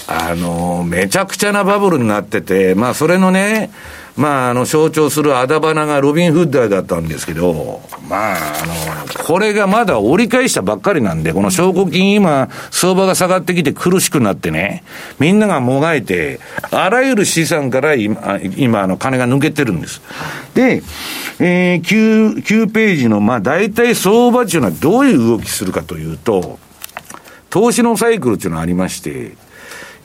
[0.08, 3.70] あの、めちゃくちゃなバブルになってて、まあ、それのね、
[4.20, 14.84] まあ、あの、象徴するあだ花がロビン・フッダーだったんですけど、まあ、あの、これがまだ折り返したばっかりなんで、この証拠金今、相場が下がってきて苦しくなってね、
[15.18, 16.38] みんながもがいて、
[16.70, 20.02] あらゆる資産から今、今、あの、金が抜けてるんです。
[20.52, 20.82] で、
[21.38, 26.58] えー、9、9ページの、まあ、大体相場っていうのはどういう動きするかというと、
[27.48, 29.32] 投資のサイクルっていうのがありまして、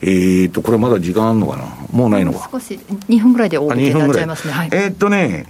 [0.02, 1.64] えー、っと、これまだ時間あるのかな？
[1.92, 2.48] もうないのか。
[2.52, 2.78] 少し、
[3.08, 4.52] 2分ぐらいで終わりになっちゃいますね。
[4.52, 5.46] はい、えー、っとね、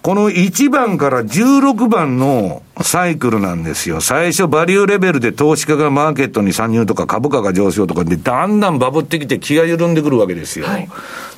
[0.00, 4.00] この1番から16番のサイクルなんですよ。
[4.00, 10.66] 最初バリューレベルで投資家がマーケットに参入とか株価が上昇とかでだんだんバブってきて気が緩んでくるわけですよ。
[10.66, 10.88] はい、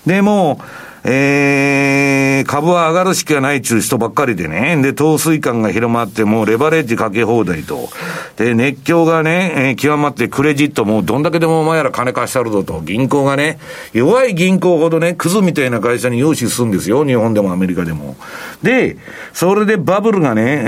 [0.07, 0.61] でも、
[1.03, 4.81] えー、株は上がるしかないっちゅう人ばっかりでね。
[4.83, 7.89] で、陶水感が広まって、もうレバレッジかけ放題と。
[8.37, 12.83] で、熱狂がね、えー、極まってクレジットもどんだけでもお前ら金貸したるぞと。
[12.83, 13.59] 銀行がね、
[13.93, 17.05] 弱い銀行ほどね、クズみたいな会社に融資するんですよ。
[17.07, 18.17] 日本でもアメリカでも。
[18.63, 18.97] で、
[19.33, 20.63] それでバブルがね、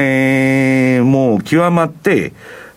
[0.96, 2.32] えー、もう極まって、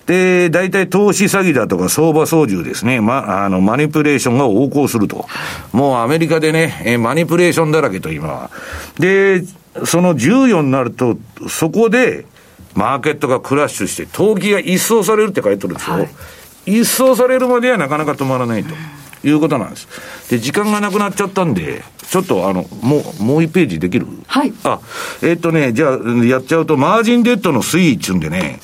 [0.06, 3.02] で、大体投資詐欺だとか相場操縦ですね。
[3.02, 5.26] ま、あの、マニプレーションが横行すると。
[5.72, 8.52] もうアメリカでね、えマニプレーションだらけと今は。
[9.00, 9.44] で、
[9.84, 11.18] その14になると、
[11.50, 12.26] そこで、
[12.76, 15.96] マーケットがクラッシュして、投機が一掃されるって書いてるんですよ。
[15.96, 16.10] はい、
[16.66, 18.76] 一掃されるまではなかなか止まらないと。
[19.28, 19.88] いうことなんです。
[20.30, 24.06] で、時間がなくなっちゃったんで、ちょっとあの、もう、もう一ページできる？
[24.28, 24.54] はい。
[24.64, 24.80] あ、
[25.24, 28.60] えー、っとね、じゃあ、やっちゃうと、マージンデッドの推移っちゅうんでね、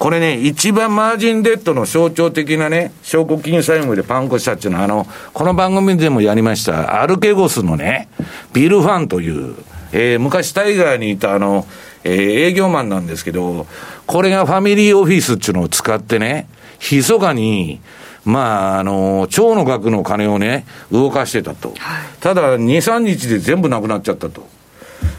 [0.00, 8.08] これね、一番マージンデッドの象徴的なね、証拠金債務でパンクしたっていうのは、あの、この番組でもやりました、アルケゴスのね、
[8.54, 9.54] ビルファンという、
[9.92, 11.66] えー、昔タイガーにいたあの、
[12.02, 13.66] えー、営業マンなんですけど、
[14.06, 16.48] これがファミリーオフィスっていうのを使ってね、
[16.90, 17.82] 密かに、
[18.24, 21.74] まあ、あの、超の額の金をね、動かしてたと。
[22.20, 24.48] ただ、2、3日で全部なくなっちゃったと。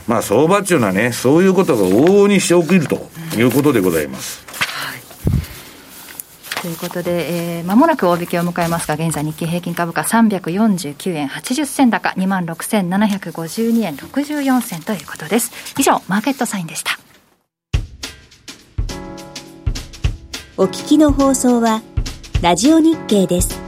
[0.07, 4.50] まあ、相場っていうのはね、そういうことが往々にして起きるということでございます。
[6.61, 15.51] ということで、えー、間もなく大引けを迎えますが、現在日経平均株価349円80銭高、2万6752円64銭ということです。
[15.79, 16.99] 以上、マーケットサインでした。
[20.57, 21.81] お聞きの放送は、
[22.43, 23.60] ラジオ日経です。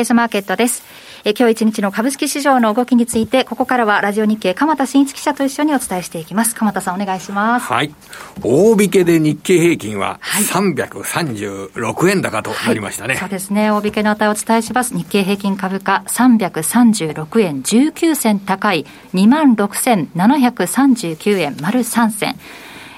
[0.00, 0.82] トゥデイズマーケットです。
[1.24, 6.54] え今日一日の株式市場の動きについて、ここからはラジオ日経、鎌田新一記者と一緒にお伝えしていきます。
[6.54, 7.66] 鎌田さん、お願いします。
[7.66, 7.94] はい。
[8.42, 13.08] 大引けで日経平均は336円高となりましたね。
[13.08, 13.70] はいそうですね。
[13.70, 14.96] 大引けの値をお伝えします。
[14.96, 22.36] 日経平均株価336円19銭高い26,739円丸3銭。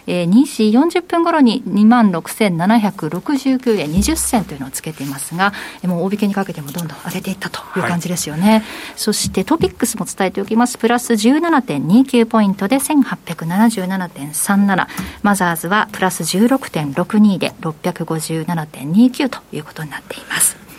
[0.06, 0.64] えー、2時
[0.98, 5.52] 40分頃に2万6769円20銭というのをつけていますが、
[5.84, 8.50] もう大引けにかけてもどんどん上げていったという感じですよね。
[8.50, 8.62] はい、
[8.96, 10.78] そしてトピックスも伝えておきます。
[10.78, 14.86] プラス17.29ポイントで1877.37。
[15.22, 20.71] マザーズはプラス16.62で657.29ということになっています。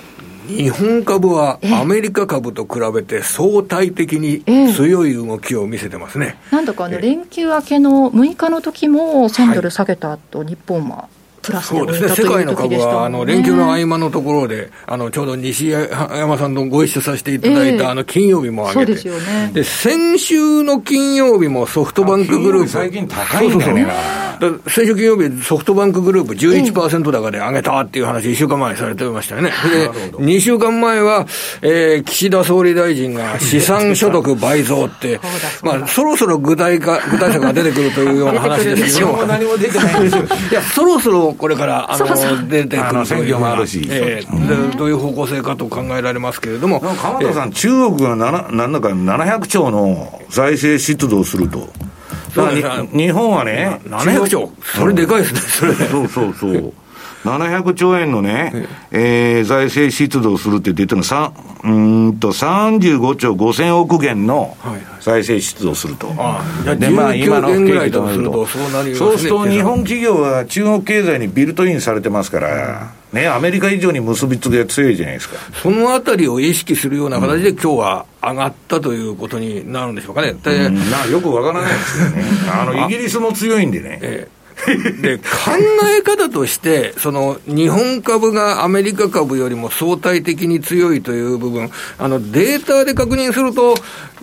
[0.47, 6.37] 日本株はアメリカ株と比べて相対的に強い動きを見せてますね。
[6.51, 11.07] なんだかあの連休明けの6日の時も1000ドル下げた後、日本は
[11.43, 19.09] プラスそうですね、世界の株は、あの連休の合間のところで、あのちょうど西山さんとご一緒させていただいた、あの金曜日も上げて、
[19.53, 23.87] で先週の金曜日もソフトバンクグループ、最近高いんだよね
[24.67, 29.51] 先週金曜日、ソフトバンクグループ11%高で上げたっていう話、1週間前にされてましたよね。
[29.71, 31.25] で、2週間前は、
[31.61, 35.19] えー、岸田総理大臣が資産所得倍増って、
[35.61, 40.23] まあ、そろそろ具体化、具体策が出てくるというような話ですけど、 何も出てないんですよ。
[40.51, 51.69] いや、そろそろこれからあの出てくる選挙もあるし、えー、どういう方向性かと考えられますけれども、鎌田さん、中国がななんだか700兆の財政出動すると。
[52.91, 55.73] 日本はね、700兆、それでかいですね、それ。
[55.73, 56.73] そうそうそう。
[57.23, 58.51] 700兆円のね、
[58.91, 61.33] えー、財政出動するって言ってのは、
[61.63, 64.57] うんと35兆5000億元の
[64.99, 66.07] 財政出動すると。
[66.07, 68.45] はいはい、で、まあ、今の不景気となると。
[68.95, 75.37] そうすると、日本企業は中国経済にビルトインされてますから、ね、アメリカ以上に結びつきが強いじゃないですか。
[75.61, 80.31] そのあたりを意識するような形で、今日は上がったということになるんでしょうかね。
[80.31, 82.23] うん、なよくわからないですよね。
[82.51, 83.99] あの、イギリスも強いんでね。
[84.01, 84.42] ええ
[85.01, 85.23] で、考
[85.97, 93.75] え方として、その、日本株がアメリカ株よりも相対的に強いという部分、あの、データで確認すると、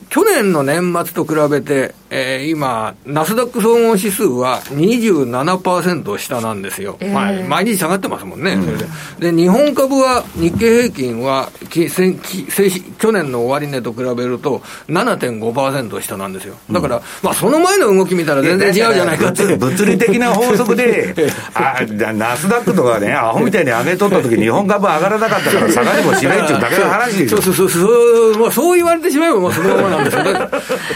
[0.08, 19.56] 去年の年末と比べて、えー、今、ナスダック総合指数は27%下なんですよ、えー、まあ、毎日下がってますもんね、うん、それでで日本株は、日経平均はきき去年の終値と比べると7.5%下なんですよ、だから、うん、まあ、その前の動き見たら全然違うじゃないかって。
[19.56, 21.14] 物理的な法則で、
[21.54, 21.80] あ
[22.14, 27.42] ナスダックとかね、アホみたいに上げとったとき、日本株上がらなかったから、下がりもしないっていうだけの話ですよ。
[27.42, 30.22] そうそうそう、まあ、そう言われてしまえば、もうそのままなんですよ。
[30.24, 30.32] ね。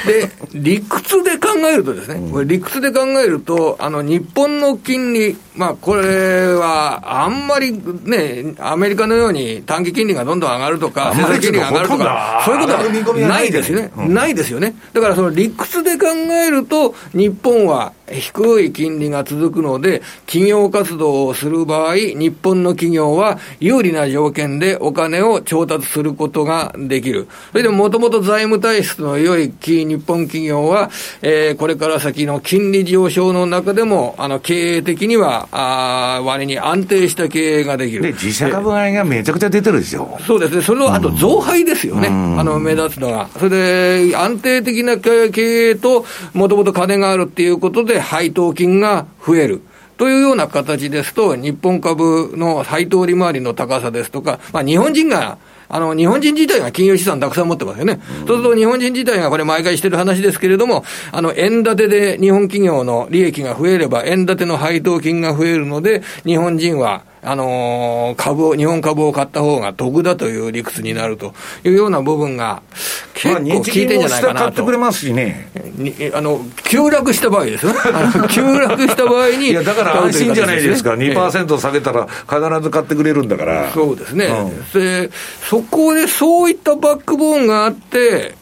[0.06, 12.60] で、理屈で考えるとですね、これ理屈で考えると、あの、日本の金利、まあ、これは、あんまりね、アメリカのように短期金利がどんどん上がるとか、政策金利が上がるとか、そういう
[13.04, 13.90] ことはないですよね。
[13.96, 14.74] ないですよね。
[14.92, 27.28] だから、その理屈で考えると、日本は低い金利が続くので、企業活動をする場合、日本の企業は有利な条件でお金を調達することができる。
[27.52, 30.90] それでもともと財務体質の良い日本企業は、
[31.22, 38.02] えー、これから先の金利上昇の中でも、あの、経営的には、あ割に安定した経営ができる。
[38.02, 40.18] で、自社株買いがめちゃくちゃ出てるんですよ。
[40.26, 40.62] そうですね。
[40.62, 42.08] それの、あと増配ですよね。
[42.08, 43.28] うん、あの、目立つのが。
[43.38, 49.62] それで、安定的な経営と、もともと金があるっていうことで、配当金が増える。
[49.96, 55.38] というような形ですと、日本株の配当利回りの高さですとか、まあ、日本人が
[55.74, 57.98] あの、日本人自体が金融資産たくさん持ってますよね。
[58.20, 72.62] うん、そうすると日本人自体がこれ毎回してる話ですけれども、あの、円建てで日本企業の利益が増えれば、円建ての配当金が増えるので、日本人は、あのー、株を、日本株を買った方が得だという理屈になるというような部分が、
[73.14, 74.38] 結構効いてんじゃないかなと。
[74.40, 75.48] 買ってくれますしね。
[76.14, 77.78] あの、急落した場合ですよね。
[78.30, 79.50] 急落した場合に。
[79.50, 80.92] いや、だから安心じゃないですか。
[80.92, 83.70] 2%下げたら必ず買ってくれるんだから。
[83.72, 84.26] そうですね。
[84.26, 85.10] うん、で、
[85.48, 88.34] そこでそういったバックボーンがあって、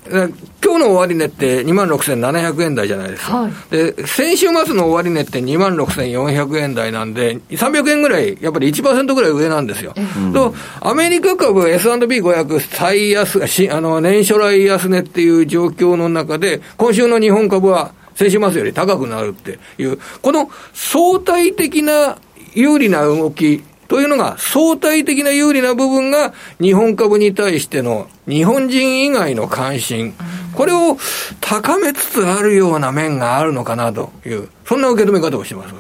[0.65, 3.37] 今日の終値って2万6700円台じゃないですか。
[3.43, 9.95] はい、で、先週末の終値って2万6400円台なんで、300円ぐらい、やっぱり1%ぐらい上なんですよ。
[9.97, 22.19] うん、と、アメリカ株 S&P500 最安、しあの、年初来安値っていう状況の中で、今週の日本株は先週末より高くなるっていう、この相対的な
[22.55, 30.15] 有利な動きというのが、相対的な有利な部分が、日本株に対しての日本人以外の関心、
[30.55, 30.97] これを
[31.41, 35.75] 高めつつあるような面があるのかなという、そんな受け止め方をしてます。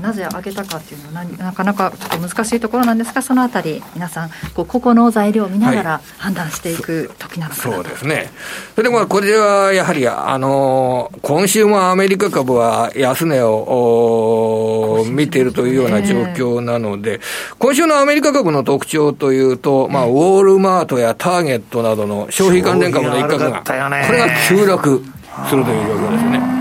[0.00, 8.30] なぜ上げたかっていうのはなかなかちょっと難しいところなんですがそのあたり皆さんこう個々の材料を見ながら判断していく時なのかなと、はい、そうですね。
[8.74, 17.20] それでまあこれはやはりあの今週もアメリカ株は安値を見ているというような状況なので、
[17.58, 23.78] 今週のアメリカ株の特徴というと、まあ、ウォールマートやターゲットなどの消費関連株の一角が、これ
[24.18, 25.02] が急落
[25.48, 26.55] するという状況ですね。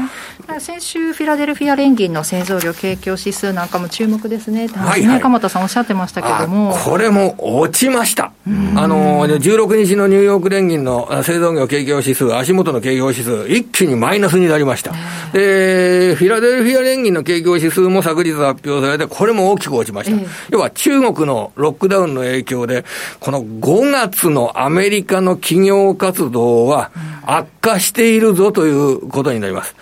[0.60, 8.32] 先週、フィラデルフィア連銀の製造業景況指数なんかも注目ですね、はいはい、鎌田さんおっしゃってましたけども、これも落ちました、
[8.76, 14.92] あの16日のニューヨーク連銀の製造業景況指数、足元の景況指数、一気にマイナスになりました。
[15.34, 20.18] で、フィラデルフィア連銀の景況指数も昨日発表されて、これも大きく落ちました。
[20.50, 22.86] 要は中国のロックダウンの影響で、
[23.20, 26.92] この5月のアメリカの企業活動は
[27.26, 29.76] 悪化しているぞということになります。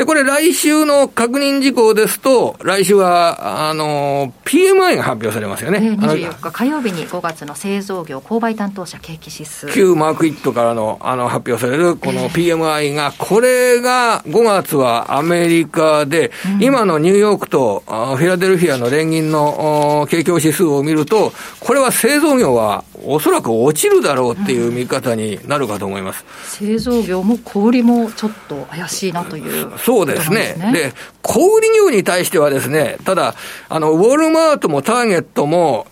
[0.00, 5.78] で、これ来週の確認事項ですと、来週は、あの、PMI が発表されますよね。
[5.78, 9.66] 24日火曜日に5月の製造業購買担当者景気指数。
[9.66, 16.30] 旧マークイットからの、あの、発表されるこの PMI が、これが5月はアメリカで、
[16.62, 26.24] 今のニューヨークとフィラデルフィアの連銀の景況指数を見ると、これは製造業はおそらく落ちるだろうっていう見方になるかと思います。
[26.44, 30.54] 製造業も小売りもちょっと怪しいなという、そうですね。
[30.72, 33.34] で、小売業に対してはですね、ただ、
[33.68, 35.88] あの、ウォールマートもターゲットも、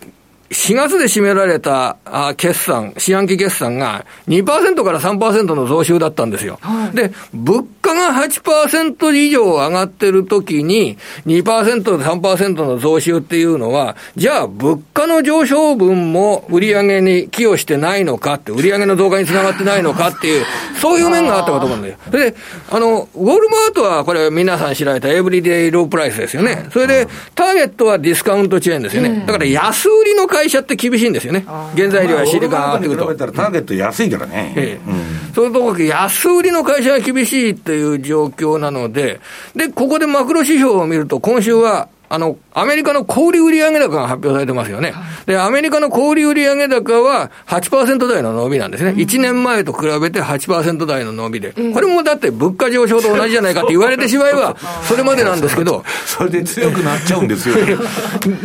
[0.51, 1.96] 4月で占められた
[2.36, 6.59] 決算、四半期決算が2%から3%の増収だったんですよ。
[6.62, 10.96] はい、で、物価が8%以上上がってるときに
[11.26, 20.46] 2%と3%の増収っていうのは、じゃあ物価の上昇分も売り上げに寄与してないのかって、売り上げの増加につながってないのかっていう、
[20.80, 21.96] そういう面があったかと思うんだよ。
[22.11, 22.34] で、
[22.70, 26.68] あの、ウォールマートはこれ皆さん知られたエブリデイロープライスですよね。
[26.72, 29.24] それで、ターゲットはディスカウントチェーンですよね。
[29.26, 31.45] だから安売りの会社って厳しいんですよね、
[31.76, 33.32] 原材料や仕入れが上がってくると。
[33.32, 34.53] ターゲット安いからね。
[34.57, 34.95] ええう
[35.30, 39.20] ん、そういうところ安売りの会社が厳しいという状況なので、
[39.57, 44.95] で、ここでマクロ指標を見ると、今週はあの、アメリカの小売売上高が発表されてますよね。
[45.27, 48.91] で、アメリカの小売売上高は8%台の伸びなんですね。
[48.91, 51.53] うん、1年前と比べて8%台の伸びで。
[51.53, 55.85] これもだって物価上昇と同じじゃないかって言われてしまえば、それまでなんですけど。
[56.07, 57.57] それで強くなっちゃうんですよ。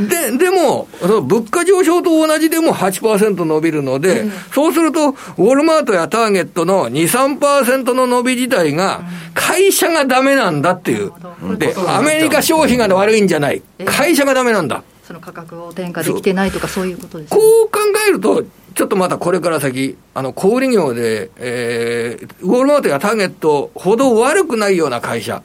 [0.10, 9.02] で、でも、その物価上昇と同じでも8%伸びるので、そうすると、ウォールマートやターゲットの2、3%の伸び自体が、
[9.34, 11.12] 会社がダメなんだっていう。
[11.58, 13.53] で、アメリカ消費が悪いんじゃない。
[13.86, 14.84] 会社がダメなんだ。
[15.04, 18.44] その価格を転嫁できてないとか、そういうことです、ね、こう考えると、
[18.74, 25.42] ちょっとまたこれから先、あの小売業で、えー、ウォールマートやターゲットほど悪くないような会社、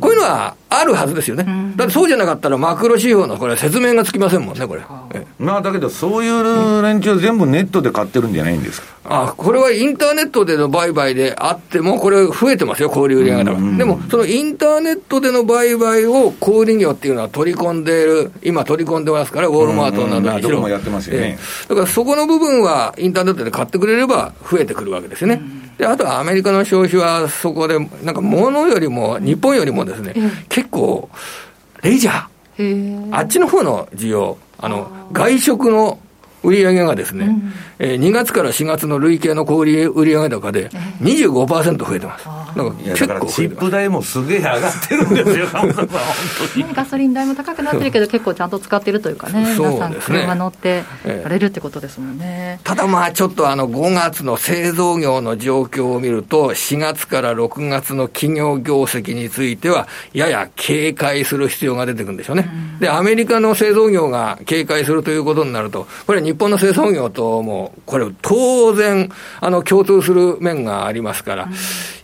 [0.00, 1.46] こういうのはあるはずですよね、
[1.76, 4.82] だってそうじゃなかったら、マクロ指標のこれ、説明がつきませんもんね、これ。
[5.38, 8.96] まあ、だけど、そういう連中、全部ネットで買ってるんじゃないんですか。
[9.08, 21.38] あこれはインターネットでの売買であっても、これ、増えてますよ、小売売上高、でも、そのインターネットでの売買を小売業っていうのは取り込んでいる、今、取り込んでますから、ウォールマートなどにしろ、もやってますよね、
[21.68, 25.40] だからそこの部分は、インターネットで買ってくれれば、増えてくるわけですよね。
[25.78, 30.14] であとはアメリカの消費は、そこで、なんか物よりも、日本よりもですね、
[30.48, 31.08] 結構、
[31.82, 35.98] レジャー、あっちの方の需要、あの外食の
[36.42, 40.70] 売上がですね、うん、えー、2月から4月の累計の小売売上高で
[41.02, 42.28] 25%増えてます。
[42.56, 46.74] なんか結構チップ代もすげえ上がってるんですよ、 本当に。
[46.74, 52.60] ガソリン代も高くなってるけど、結構ちゃんと使ってるというかね、皆さん、車乗ってられるってことですもんね。
[52.64, 62.48] ただまあ、ちょっとあの5月の製造業の状況を見ると、4月から6月の企業業績については、やや警戒する必要が出てくるんでしょうね。
[62.50, 71.52] うん、で、アメリカの製造業が警戒するということになると、これ、日本の製造業とも、これ、当然、あの共通する面がありますから、うん、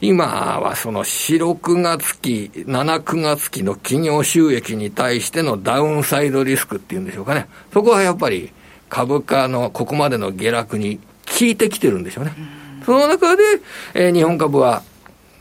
[0.01, 7.49] 今、はその4、6月期、7、9月期の企業収益に対してのダウンサイドリスクっていうんでしょうかね。
[7.72, 8.53] そこはやっぱり
[8.88, 10.99] 株価のここまでの下落に
[11.38, 12.34] 効いてきてるんでしょうね。
[12.84, 13.43] その中で、
[13.95, 14.82] えー、日本株は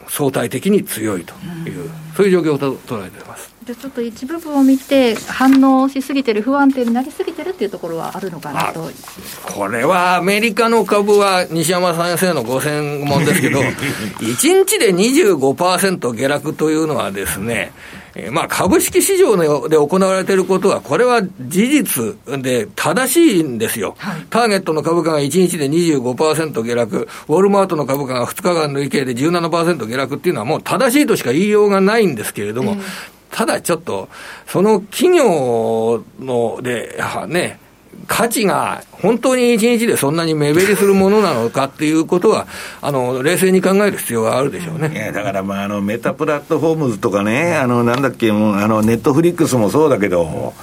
[0.07, 1.33] 相対的に強いと
[1.67, 3.50] いう、そういう状況を捉えています。
[3.63, 8.89] じゃちょっと一部分を見て、反応しすぎてる、不安定になりすぎてるっていうところはあるのかなと。
[9.43, 13.59] これはアメリカの株は、西山先生のご専門ですけど、
[14.19, 17.71] 1日で25%下落というのはですね、
[18.15, 19.37] えー、まあ株式市場
[19.69, 23.93] で行われていることは、これは事実で正しいんですよ。
[23.99, 34.09] はい、ターゲットの株価が1日で25%下落、ウォールマートの株価が2日間累計で17%下落っていうのはもう正しいとしか言いようがないんですけれども、えーただちょっと、
[34.47, 37.59] その企業ので、ね、
[38.07, 42.47] 価値が本当に一日でそんなに目減りするものなのかっていうことは、
[42.81, 45.11] あの冷静に考える必要があるでしょうね。
[45.13, 50.53] だから、まあ、あのメタプラットフォームズとかね、あのなんだっけ、あのネットフリックスもそうだけど、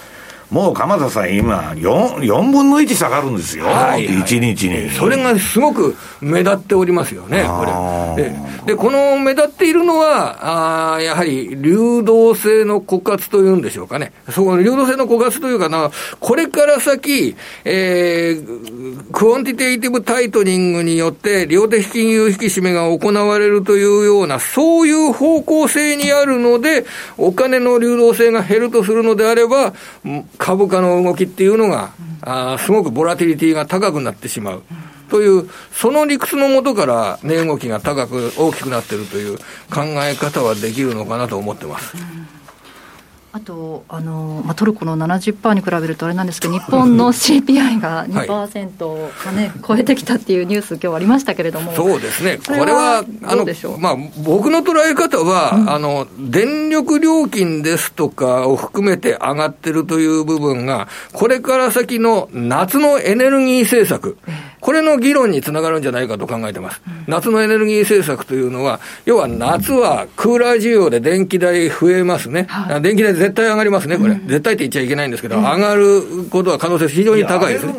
[0.50, 4.90] もう鎌田さん、今4、4分の1下がるんですよ、はいはい、1日に。
[4.90, 8.22] それがすごく目立っておりますよね、これ。
[8.22, 8.34] で、
[8.66, 26.86] でこの目立っているのは、あやはり流動性の枯渇というんでしょうかね、そこの流動性の枯渇というかな、これから先、えー、 quantitative tightening によって、量的金融引き締めが行われるというような、そういう方向性にあるので、
[27.18, 29.74] お金の流動性が減るとするのであれば、
[30.38, 31.90] 株価の動きっていうのが、
[32.22, 34.62] あすごくボラティリティが高くなってしまう。
[35.10, 39.38] という、その理屈のもとから値動きが高く、大きくなっているという
[39.70, 41.94] 考え方はできるのかなと思ってます。
[43.30, 53.44] あとあの、まあ、トルコの70%に比べるとあれなんですけど、日本の CPI が2%を、ね、超えてきたっていうニュース、今日ありましたけれども、そうですね、これは、あの
[53.78, 64.16] まあ、僕の捉え方は、うん、あの、電力料金ですとかを含めて上がってるという部分が、これから先の夏のエネルギー政策、
[64.60, 66.80] これの議論につながるんじゃないかと考えてます。
[66.86, 72.46] うん、夏のエネルギー政策というのは、要は夏はクーラー需要で電気代増えますね。
[72.48, 77.72] はい、電気代絶対上がりますね、これ、うん、絶対って言っちゃいけないんですけど、上がることは可能性非常に高いですね。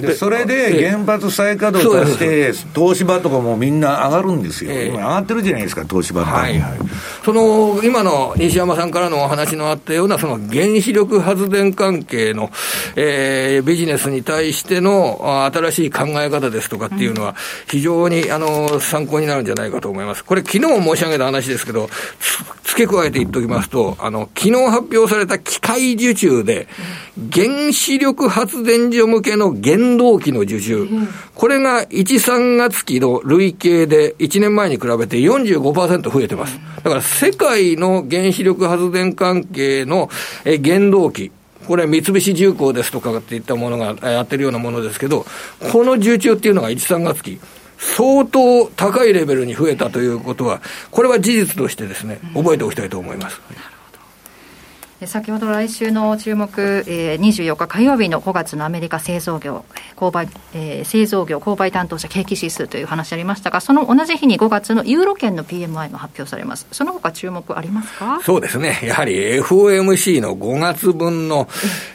[0.00, 6.24] でそれで原発再稼働させて、東芝とかもみんな上がるんですよ、今上がってるじゃないですか、東芝。
[6.24, 6.58] はい。
[6.58, 6.78] はい、
[7.24, 12.50] その今の西山さんからのお話のあったような、その原子力発電関係の、
[12.96, 17.34] えー、ビジネスに対しての新しい考え方ですとかっていうのは、
[17.68, 20.24] 非常にあの参考になるんじゃないかと思います。
[20.24, 21.88] これ、昨日も申し上げた話ですけど、
[22.64, 26.68] 付け加えて言っておきますと、あの昨日発表された機械受注で、
[27.32, 30.88] 原子力発電所向けの原動機の受注、
[31.34, 36.60] これが1、3月期の累計で1年前に比べて45%増えてます。
[36.76, 40.08] だから世界の原子力発電関係の
[40.44, 41.32] 原動機、
[41.66, 45.26] これ、三菱重工ですとかっていったものがやってるようなものですけど、
[45.72, 47.40] この受注っていうのが1、3月期、
[47.78, 53.40] 相当高いレベルに増えたということは、これは事実としてですね、覚えておきたいと思います。
[55.04, 66.66] 先ほど来週の注目、えー、24日火曜日の5月のアメリカ製造業購買、えー、製造業購買担当者景気指数という話ありましたがその同じ日に5月のユーロ圏の PMI が発表されます。
[66.72, 68.20] その他注目ありますか？
[68.22, 68.80] そうですね。
[68.82, 71.46] やはり FOMC の5月分の、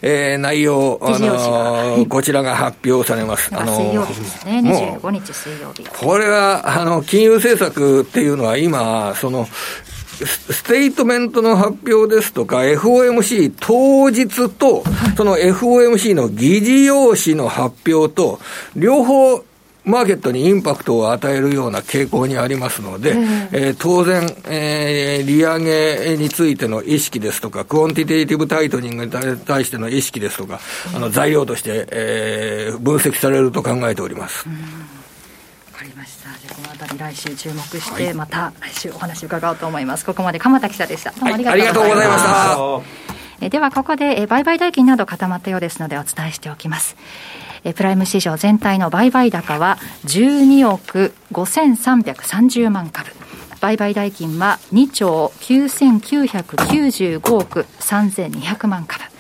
[0.03, 4.61] えー、内容、あのー、こちらが発表されます、あのー、水曜日ですね。
[5.01, 5.83] 25日水曜日。
[5.89, 9.47] これはあの金融政策っていうのは今その
[10.25, 14.83] ステートメントの発表ですとか、FOMC 当日と、
[15.15, 18.39] その FOMC の議事要旨の発表と、
[18.75, 19.43] 両方、
[19.83, 23.15] マーケットにインパクトを与えるような傾向にありますので、
[23.51, 30.59] えー、当然、えー、利上げについての意識ですとか、 quantitative tightening に対しての意識ですとか、
[30.95, 34.45] あの材料として、えー、分析されると考えております。
[36.91, 40.05] り来週注目して、また来週お話伺おうと思います。
[40.05, 41.11] ここまで鎌田記者でした。
[41.11, 42.81] どうもありがとうございました。
[43.41, 46.95] えではここでえ売買代金など固まったようですのでお伝えしておきます。
[47.63, 53.09] えプライム市場全体の売買高は12億5330万株。
[53.61, 59.10] 売買代金は2兆9995億3200万株。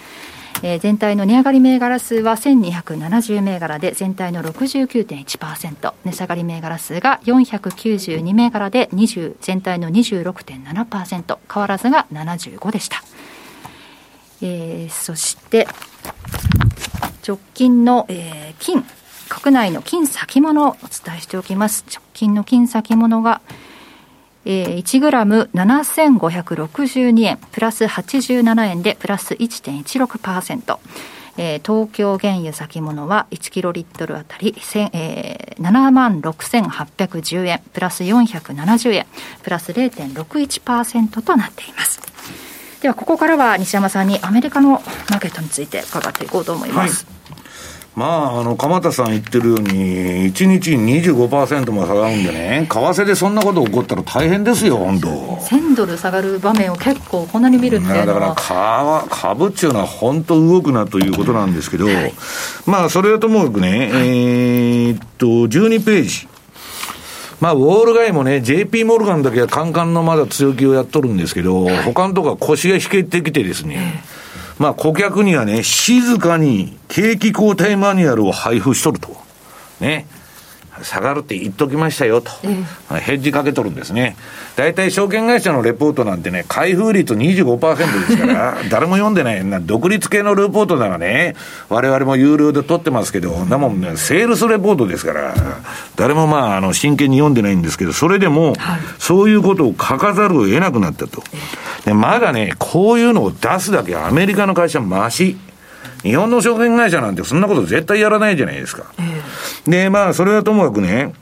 [0.63, 13.01] えー、全体の値上がり銘柄数は1270銘柄で全体の69.1%値下がり銘柄数が492銘柄で20全体の26.7%変わらずが75でした、
[14.41, 15.67] えー、そして
[17.27, 18.85] 直近の、えー、金。
[19.31, 21.85] 国内の金先物をお伝えしておきます。
[21.89, 23.39] 直近の金先物が
[24.45, 30.79] えー、1グラム7562円、プラス87円でプラス1.16%。
[31.37, 39.05] えー、東京原油先物は1キロリットルあたり、えー、7万6810円、プラス470円、
[39.41, 42.01] プラス0.61%となっています。
[42.81, 44.71] では、ここからは西山さんにアメリカの
[45.09, 47.05] マーケットについて伺っていこうと思います。
[47.05, 47.20] はい
[47.93, 55.09] まあ、あの、鎌田さん言ってるように、1日に25%も下がるんでね、為替でそんなこと起こったら大変ですよ、本当。
[55.09, 58.05] 1000ドル下がる場面を結構こんなに見るっていうのは。
[58.05, 62.13] だから株っていうのは本当動くなということなんですけど、はい、
[62.65, 66.27] まあ、それはともかくね、えー、っと、12ページ。
[67.41, 74.03] まあ、ウォール街もね、JP モルガンだけはカンカンのまだ強気をやっとるんですけど、他のとこは腰が引けてきてですね、
[74.61, 79.17] まあ、顧客にはね、静かに景気後退マニュアルを配布しとると。
[79.79, 80.05] ね。
[80.83, 82.31] 下がるって言っときましたよと、
[83.01, 84.15] ヘッジかけとるんですね。
[84.55, 91.35] 大体証券会社のレポートなんてね、開封率25%ですから、 誰も読んでないな、独立系のレポートならね、
[91.69, 95.33] 我々も有料で取ってますけど、なもんね、セールスレポートですから、
[95.95, 98.55] 誰もまあ、あの、真剣に読んでないんですけど、それでも、
[98.99, 101.23] そういうことを書かざるを得なくなったと。
[101.85, 105.37] でまだね、こういうのを出すだけアメリカの会社マシ。
[106.03, 108.91] 日本の証券会社なんてそんなこと絶対やらないじゃないですか。
[108.97, 111.13] えー、で、まあ、それはともかくね、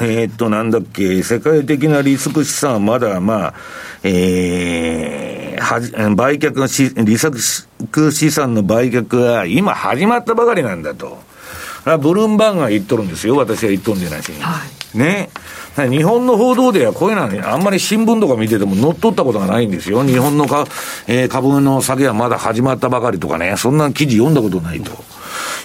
[0.00, 3.54] えー、っと、なんだっけ、世界的なリスク資産はまだ、まあ、
[4.04, 7.30] えー、はじ、売却のし、リス
[7.90, 11.26] ク資産の売却は今始まったばかりなんだと。
[11.84, 14.32] ブルームバーグが言っとるんですよ、私は言っとんじゃないし。
[14.40, 14.60] は
[14.94, 15.30] い、ね。
[15.90, 20.02] 日本の報道ではこういうのはね、あんまり新聞とか見てても乗っ取ったことがないんですよ。
[20.02, 20.66] 日本のか、
[21.06, 24.92] えー、株の下げはまだ始まったばかりとかね、そんな記事読んだことないと。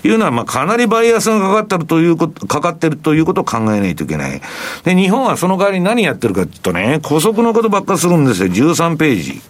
[0.07, 4.41] いうのは、まあ、かなりバイアスがかかってるということ、かかってるということを考えないといけない。
[4.83, 8.49] で、日本はその代わりに何やってるかっていうとね、古速のことばっかするんですよ。
[8.49, 9.41] 13ページ。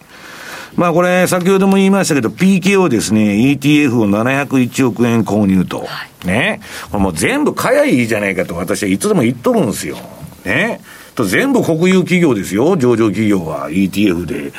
[0.75, 5.87] まあこれ、先ほども言いましたけど、PKO ですね、ETF を701億円購入と。
[6.25, 6.61] ね。
[6.89, 9.97] これもう全部買やいいじゃないかと私はいつでも言っとるんですよ。
[10.45, 10.81] ね。
[11.15, 14.51] と全部国有企業ですよ、上場企業は ETF で。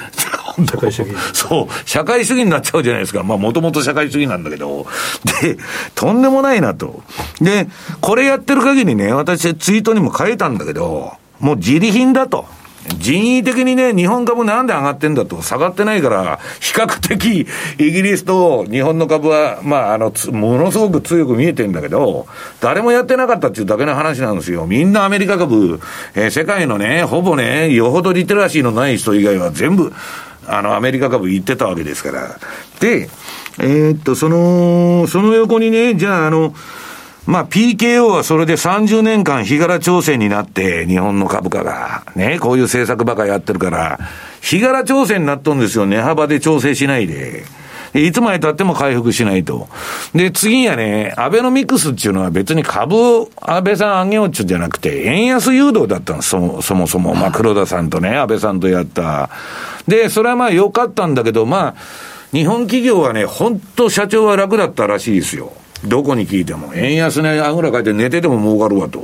[0.70, 1.10] 社会主義。
[1.32, 3.22] そう、社会主義になっちゃうじゃないですか。
[3.24, 4.86] まあ、もともと社会主義なんだけど。
[5.42, 5.56] で、
[5.94, 7.02] とんでもないなと。
[7.40, 7.66] で、
[8.00, 12.46] これやってる限りね、私ツイートにも書いたんだけど、もう自利品だと。
[12.98, 17.46] 人為的にね、日本株なんで上がってんだと、下がってないから、比較的、
[17.78, 22.26] イギリスと日本の株は、まあ、あの、ものすごく強く見えてんだけど、
[22.60, 24.66] 誰もやってなかったっていうだけの話なんですよ。
[24.66, 25.80] みんなアメリカ株、
[26.14, 29.92] えー、世界のね、ほぼね、よほどリテラシーのない人以外は全部、
[30.46, 32.38] あの、アメリカ株行ってたわけですから。
[32.80, 33.08] で、
[33.60, 36.54] えー、っと、その、その横にね、じゃあ、あの、
[37.26, 43.98] まあ、PKO はそれで30年間日柄調整になって、日本の株価が、ね、こういう政策ばかりやってるから、
[44.42, 45.86] 日柄調整になっとんですよ。
[45.86, 47.44] 値幅で調整しないで。
[47.94, 49.68] いつまで経っても回復しないと。
[50.14, 57.14] で、次はね、アベノミクスっていうのは別に株を安倍さん上げようっちゅうんじゃなくて、円安誘導だったんです、そもそもそも。
[57.14, 59.30] まあ、黒田さんとね、安倍さんとやった。
[59.86, 61.74] で、それはまあ良かったんだけど、まあ、
[62.32, 65.52] 日本企業はね、本当社長は楽だったらしいですよ。
[65.86, 69.02] どこに聞いても、円安ね、あぐらかいて寝てても儲かるわと。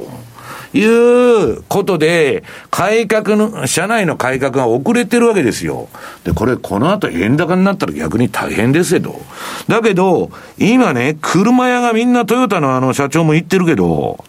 [0.72, 5.88] いうことで、改革の、社内の改革が遅れてるわけですよ。
[6.24, 9.20] で、これ、この後円高になったら逆に大変ですけど。
[9.66, 14.24] だけど、今ね、車屋がみんなトヨタのあの社長も言ってるけど、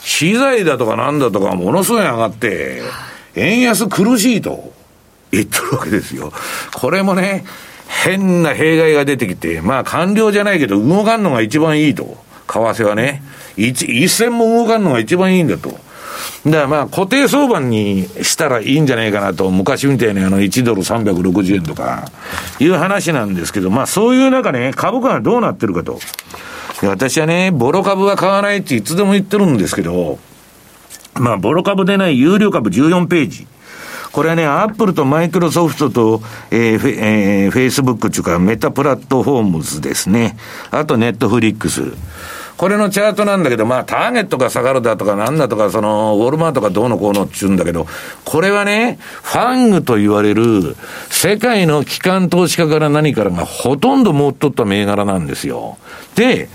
[0.00, 2.82] 資材だとかなんだとかものすごい上がって、
[3.36, 4.72] 円安苦しいと
[5.30, 6.32] 言ってるわけですよ。
[6.74, 7.44] これもね、
[8.04, 12.16] 変な弊害が出てきて、まあ官僚じゃないけど動かんのが一番いいと。
[12.48, 13.22] 為替はね。
[13.56, 15.70] 一、一銭も動かんのが一番いいんだと。
[15.70, 15.80] だか
[16.62, 22.10] らまあ固定相場にしたらいいんじゃないかなと、昔みたいにあの1ドル360円とか
[22.58, 26.00] いう話なんですけど、まあそういう中ね、株価がどうなってるかと。
[26.82, 30.18] 私はね、ボロ株は買わないっていつでも言ってるんですけど、
[31.14, 33.46] まあボロ株でない優良株14ページ。
[34.12, 40.36] これはね、アップルとマイクロソフトと、えーフえー、フェイスブックっていうか、メタプラットフォームズですね。
[40.70, 41.94] あと、ネットフリックス。
[42.58, 47.86] これのチャートなんだけど、まあ、ターゲットが下がるだとか、なんだとか、その、ウォルマートがどうのこうのって言うんだけど、
[48.24, 50.76] これはね、 FANG と言われる、
[51.08, 55.78] 世界の機関投資家から何からがほとんど持っとった銘柄なんですよ。
[56.14, 56.48] で、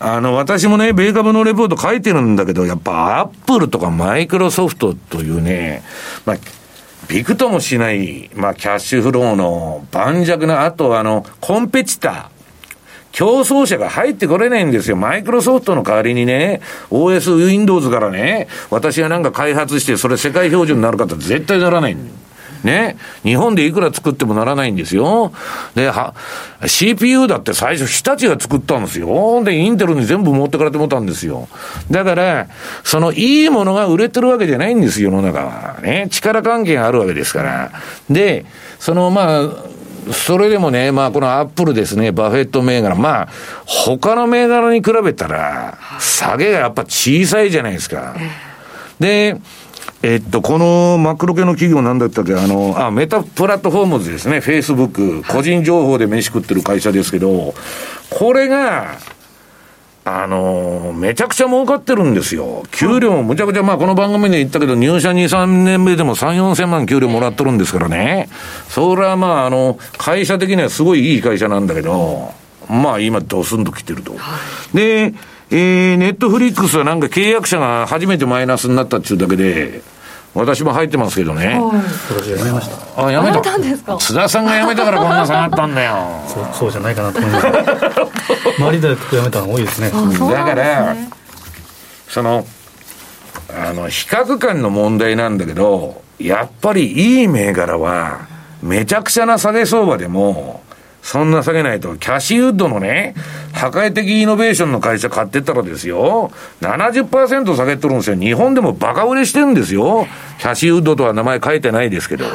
[0.00, 5.82] あの、私もね、米株のレポート書いてるんだけど、やっぱアップルとかマイクロソフトというね、
[6.24, 6.36] まあ、
[7.08, 12.38] びくともしない、まあ、キャッシュフローの盤石な、あと、あの、コンペティター。
[13.10, 14.96] 競争者が入ってこれないんですよ。
[14.96, 21.96] マイクロソフトの代わりにね、OS、Windows からね、私がなんか開発して、それ世界標準になるかって絶対ならない。
[22.64, 22.96] ね。
[23.22, 25.32] 日本でいくら作ってもならないんですよ。
[25.74, 26.14] で、は、
[26.66, 29.42] CPU だって最初日立が作ったんですよ。
[29.44, 31.48] で、インテルに全部持ってかれてもったんですよ。
[31.90, 32.48] だから、
[32.84, 35.76] そのいいものが売れてるわけじゃないんですよ、世の中は。
[35.82, 36.08] ね。
[36.10, 37.70] 力関係があるわけですから。
[38.10, 38.44] で、
[38.78, 39.48] その、まあ、
[40.12, 43.28] それでもね、まあこのアップルですね、バフェット銘柄、まあ、
[43.66, 48.14] 他の銘柄に比べたら、下げがやっぱ小さいじゃないですか。
[48.98, 49.36] で、
[50.02, 57.54] えっと、このマクロ系の企業なんだったっけ、あの、あ、メタプラットフォームズですね、フェイスブック、個人情報で飯食ってる会社ですけど、
[58.10, 58.98] これが、
[60.04, 62.62] あのー、めちゃくちゃ儲かってるんですよ。
[62.70, 68.30] 給料もむちゃくちゃ、まあこの番組で言ったけど、入社2、3年目でも3、4千万給料もらっとるんですからね。
[68.68, 72.32] それはまあ、あの、会社的にはすごいいい会社なんだけど、
[72.70, 74.14] まあ今ドスンと来てると。
[74.72, 75.12] で、
[75.50, 79.82] えー、ネットフリックスはなんか契約者が初めてマイナスになったっていうだけで、
[80.34, 81.56] 私も入ってますけどね。
[81.58, 81.72] 今
[82.18, 83.06] 年やめました。
[83.06, 83.40] あ、やめた。
[83.40, 83.96] たんですか？
[83.96, 86.22] 津田さんが辞めたからこんな下がったんだよ。
[86.28, 87.46] そう、そうじゃないかなと思います。
[88.58, 89.90] 周りで辞めたの多いですね。
[89.90, 90.96] だから、
[92.08, 92.46] その、
[93.50, 98.28] あの、比較感の問題なんだけど、やっぱりいい銘柄は、
[98.62, 100.62] めちゃくちゃな下げ相場でも、
[101.10, 103.14] そんな下げないと、キャシーウッドのね、
[103.54, 106.30] 破壊的イノベーションの会社買ってったらですよ、
[106.60, 108.16] 70%下げとるんですよ。
[108.16, 110.06] 日本でもバカ売れしてるんですよ。
[110.38, 112.26] キャシーウッドとは名前書いてないですけど。
[112.26, 112.28] い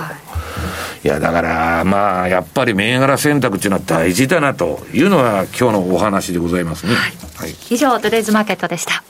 [1.07, 6.95] や、だから、まあ、やっぱり銘柄選択っていうのは大事だなというのが今日のお話でございますね。
[6.95, 7.13] はい。
[7.35, 9.03] はい、以上、トゥデイズマーケットでした。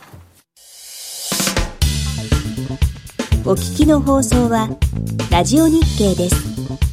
[3.46, 4.68] お聞きの放送は、
[5.32, 6.93] ラジオ日経です。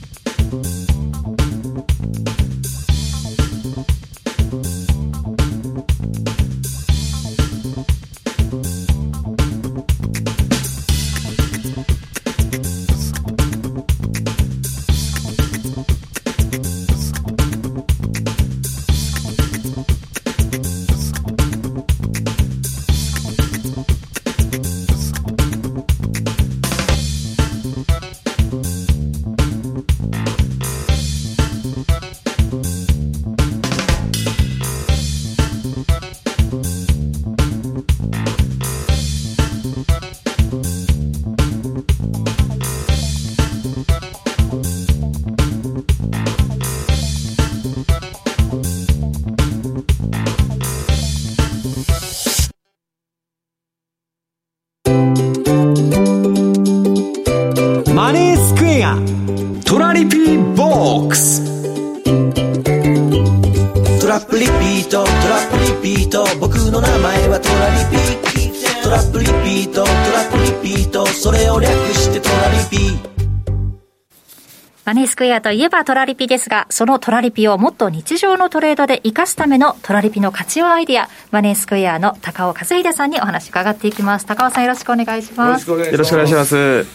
[75.40, 84.26] アといえばトラリピですが、そのトラリピをもっと日常のトレードで活かすためのトラリピの活用アイディア、マネースクエアの高尾和秀さんにお話伺っていきます。
[84.26, 85.68] 高尾さんよろしくお願いします。
[85.68, 86.86] よろしくお願いします。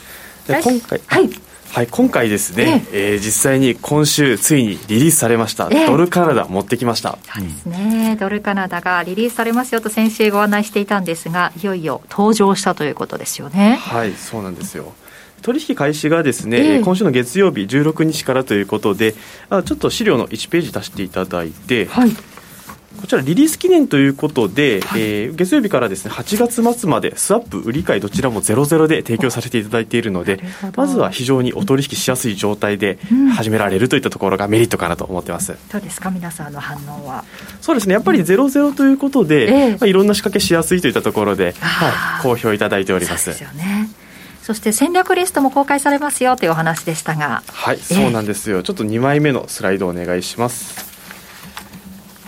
[0.48, 1.30] 今回、はい。
[1.72, 3.14] はい、今回ですね、ええ。
[3.14, 7.18] えー、実際に今週ついにリリースされました、えドルカナダ持ってきました。
[7.34, 13.78] そうですね、ドルカナダがリリースされますよと先週ご案内していたんですがいよいよ登場したということですよね。
[13.82, 14.94] はいそうなんですよ
[15.46, 19.14] 取引開始がですね、えー、今週の月曜日16日からということで
[19.50, 22.10] あちょっと資料の1ページ出していただいて、はい、
[23.00, 30.40] こちらリリース記念ということで、はい、えー、月曜日からですね8月末までスワップ売り買いどちらもゼロゼロで提供させていただいているので
[30.76, 32.98] まずは非常にお取引しやすい状態で
[33.36, 37.24] 始められるといったところがメリットかなと思ってます、うん、どうですか皆さんの反応は。
[37.62, 43.26] そうですねやっぱりゼロゼロということで、えー、まあ、いろんな仕掛けしやすいといったところで、はい、好評いただいております。
[43.26, 44.05] そうですよね
[44.46, 47.42] そして戦略リストも公開されますよというお話でしたが。
[47.48, 48.62] はいそうなんですよ。
[48.62, 50.86] ちょっと2枚目のスライドお願いします。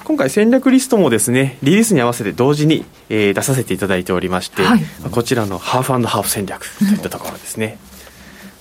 [0.04, 7.78] 今回戦略リストもですねリリースに合わせて同時に、えー、出させていただいておりまして、はい、こちらのハーフハーフ戦略といったところですね、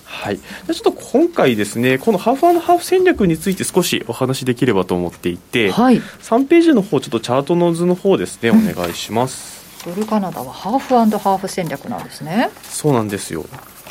[0.03, 9.56] はい、ちょっと今回ですねこのハーフハーフ戦略について少しお話しできればと思っていて、はい、3ページの方ちょっとチャートの図の方ですねお願いします、
[9.87, 12.49] ドルカナダはハーフハーフ戦略なんですね。
[12.63, 13.45] そうなんですよ。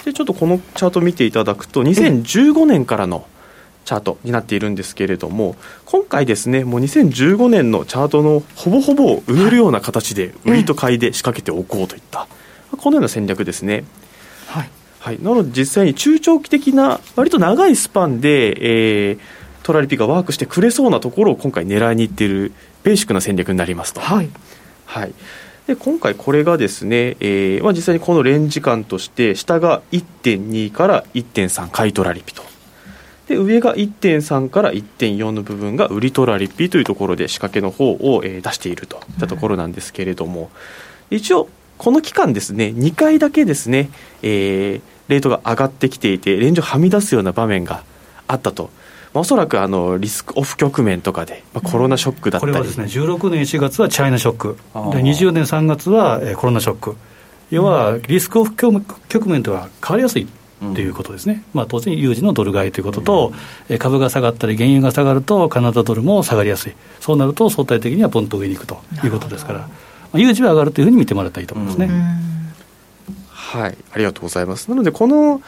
[0.04, 3.26] でちょっとこのチャート見ていただくと2015年からの
[3.86, 12.28] チャートになっているんですけれども今回ですねもう2015年のチャートのほぼほぼを埋めるような形で売りと買いで仕掛けておこうといった、
[12.76, 13.84] このような戦略ですね。
[14.48, 14.70] はい、
[15.00, 19.18] はい、なので実際に中長期的な割と長いスパンで、えー、
[19.62, 24.00] トラリピがワークしてくれそうなところを今回狙いにいっているベーシックな戦略になりますと。
[24.00, 24.28] はい、
[24.84, 25.14] はい
[25.66, 32.42] で今回これがですね、えーまあ、実際にこのレンジ感として下が1.2から1.3買い取らリピと。
[33.26, 40.50] で上が1.3から1.4の部分が売り取らリピというところで仕掛けの方を、えー、出しているといったところなんですけれども、
[41.10, 43.90] 一応この期間ですね2回だけですね、
[44.22, 47.82] えー、レートが上がってきていてレンジをはみ出すような場面が
[48.28, 48.70] あったと
[49.20, 54.56] おそらくあのリスクオフ局面とかで、まあ、コロナショックだったり、これはですね16年4月はチャイナショック、
[54.92, 56.96] で20年3月は、えー、コロナショック、
[57.50, 60.26] 要はリスクオフ局面とは変わりやすい
[60.74, 63.32] ということですね、まあ、当然、有事のドル買いということと、
[63.68, 69.68] うん、株が下がったり、原油が下がると、カナダドルも下がりやすい、そうなると相対的にはポンと上に行くということですから、ま
[70.14, 71.90] あ、有事は上がるというふうに見てもらったらいいと思いますね。
[73.30, 74.68] はい、ありがとうございます。
[74.70, 75.42] なのでこの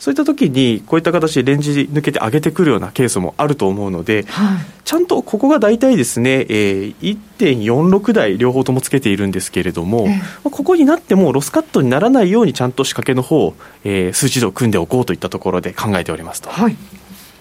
[0.00, 16.48] そういった時にこういった形でレンジ抜けて上げてくるようなケースもあると思うので、はい、ちゃんとここが大体ですね、えー、1.46台両方ともつけているんですけれども、えー、ここになってもロスカットにならないようにちゃんと仕掛けの方、えー、数値図を組んでおこうといったところで考えておりますと。
[16.48, 16.76] はい、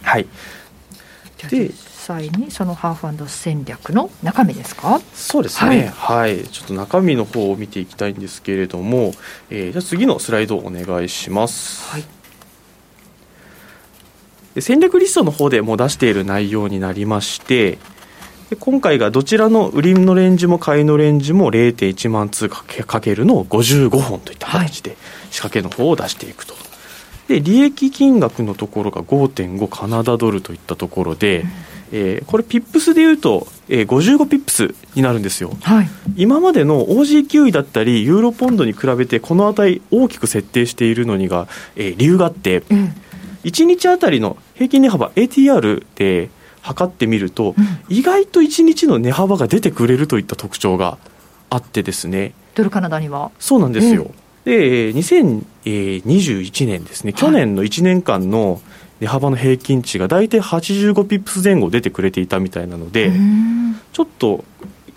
[0.01, 0.27] はい、
[1.49, 4.99] で実際にそのハーフ戦略の中身ですか？
[5.13, 9.13] そうですね、はい、はい、ちょっと中身の方を見ていきたいんですけれども、
[9.49, 11.89] えー、じゃ次のスライドお願いします。
[11.89, 12.03] はい
[14.61, 17.77] 戦略リストの方でも出している内容になりまして
[18.57, 22.63] 今回がどちらの売りのレンジも買いのレンジも0.1万通か
[22.99, 24.97] けるの55本といった形で
[25.29, 26.55] 仕掛けの方を出していくと。
[27.27, 31.49] で利益金額のところが5.5カナダドルといったところで、うん、
[31.91, 42.95] えー、これピップスでいうと、えー、55ピップスになるんですよ、はい、今までの OG9 位だったりユーロポンドに比べてこの値大きく設定しているのにが、えー、理由があって、うん
[43.43, 46.29] 1日あたりの平均値幅 ATR で
[46.61, 50.97] 測ってみると、うん、意外と1日の値幅が出てくれるといった特徴が
[51.49, 52.33] あってですね。
[52.55, 53.31] ドルカナダには。
[53.39, 54.11] そうなんですよ、
[54.45, 57.13] で2021年ですね。
[57.13, 58.61] 去年の1年間の
[58.99, 63.11] 値幅の平均値が大体85ピップス前後出てくれていたみたいなので
[63.93, 64.43] ちょっと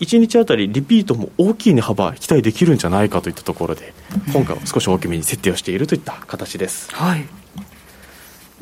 [0.01, 3.95] 1日あたりリピートも大きい値幅期待できるんじゃないかといったところで
[4.32, 6.93] 今回は少し大きめに設定をしているといった形です。
[6.93, 7.41] はい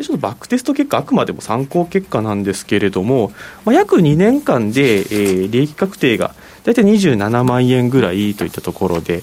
[0.01, 3.32] でちょっとバックテスト結果、あくまでも参考結果なんですけれども、
[3.64, 6.34] まあ、約2年間で、えー、利益確定が
[6.64, 9.22] 大体27万円ぐらいといったところで、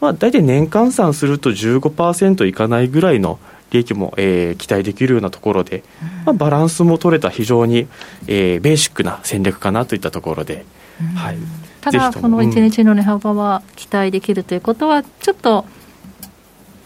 [0.00, 3.38] まあ、大体年換算すると15%いかないぐらいの
[3.70, 5.82] 利益も、えー、期待できるようなところで、
[6.26, 7.88] まあ、バランスも取れた非常に、
[8.26, 10.66] えー、ベーシックな戦略かなといったところで、
[11.16, 11.38] はい、
[11.80, 15.64] ただ、この1日の値幅は期待できるということは、ちょっと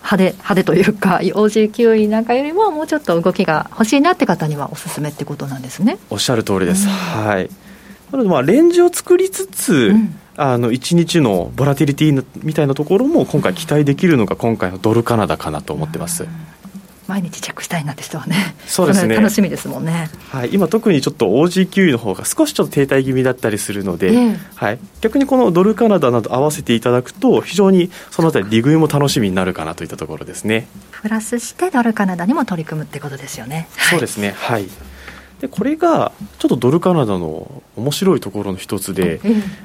[0.03, 5.98] 派手派手というか OG9 位なんかよりももうちょっと動きが欲しいなって方にはおすすめってことなんですね。
[6.11, 7.48] おっしゃる通りです、うん、はい。
[8.11, 16.30] なのでまあレンジを作りつつ、うん、あの1日のボラティリティみたいなところも今回期待できるのが今回のドルカナダかなと思ってます、うん
[17.07, 19.16] 毎日チェックしたいなって人はね、そうですね。
[19.16, 30.68] 楽しみですもんね、はい、今、特にちょっと OG9 の方が少しちょっと停滞気味だったりするので、えー、はい、逆にこのドルカナダなど合わせていただくと、非常にそのあたり、利食いも楽しみになるかなといったところですね。
[31.03, 33.68] プラスして、ドルカナダにも取り組むってことですよね。
[33.90, 34.34] そうですね。
[34.36, 34.68] はい
[35.43, 39.20] でこれがちょっとドルカナダの面白いところの一つで、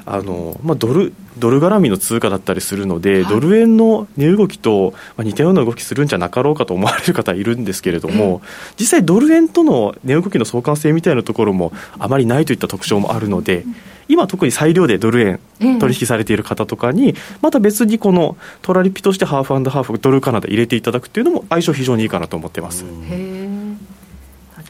[0.08, 8.42] あのまあ、ドルドル絡みの通貨だったりするので、はい、ドル円の値動きと、まあ、似たような動きするんじゃなかろうかと思われる方いるんですけれども、
[8.80, 13.64] 実際、ドル円との値動きの相関性みたいなところもあまりないといった特徴もあるので。
[14.10, 15.20] 今特に裁量でドル
[15.60, 22.86] 円取引されている方とかに、また別にこのトラリピとしてハーフハーフドルカナダ入れていただくっていうのも相性非常にいいかなと思ってます。
[22.86, 23.57] じゃ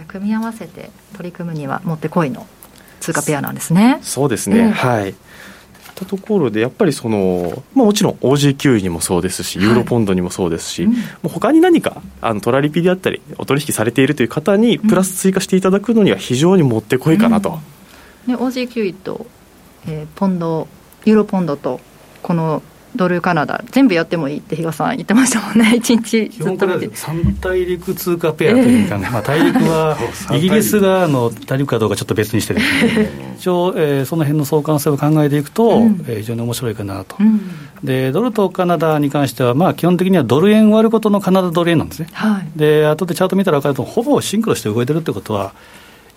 [0.08, 2.47] 組み合わせて取り組むにはもってこいの
[2.99, 3.99] 通貨ペアなんですね。
[4.01, 5.16] そうですね、えー、はい。
[5.97, 17.60] たところでやっぱりその、まあ、もちろん OG9 にもそうですしユーロポンドにもそうですし、はいうん、もう他に何かあのトラリピであったりお取引されているという方にプラス追加していただくのには非常にもってこいかなと。
[18.28, 19.26] うん、ね、OG9 と、
[19.88, 20.68] えー、ポンド
[21.05, 21.80] ユーロポンドと
[22.22, 22.62] この
[22.95, 25.75] ドルカナダ全部やってもいいって比嘉さん言ってましたもんね。
[25.77, 26.88] 一日ずっと見て。
[26.88, 29.97] 3大陸通貨ペアというか、ね、えー、まあ、大陸は
[30.33, 32.55] イギリスがの大陸かどうかちょっと別にして
[33.38, 37.41] 一応、えー、その辺の相関性を考えていくと、うん、えー、非常に面白いかなと、うん、
[37.83, 45.53] でドルとカナダに関しては、まあ、基本的にはドル円割ることのカナダドル円なんですね、はい、で後でチャート見たら分かるとほぼシンクロして動いてるってことはやっ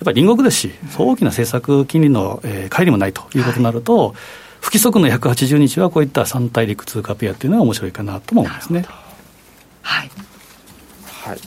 [0.06, 4.16] ぱり隣国ですし、そう大きな政策金利の、えー、乖離もないということになると、はい
[4.61, 8.84] 不規則の180日はこういった3大陸通貨ペアっていうのは面白いかなとも思いますね。
[9.82, 10.11] はい、
[11.24, 11.38] はい。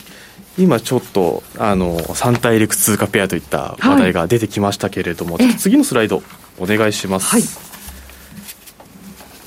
[0.58, 6.22] 今ちょっとあの3大陸通貨ペアといった話題が出てきましたけれども、はい、次のスライド
[6.60, 7.44] お願いします、はい。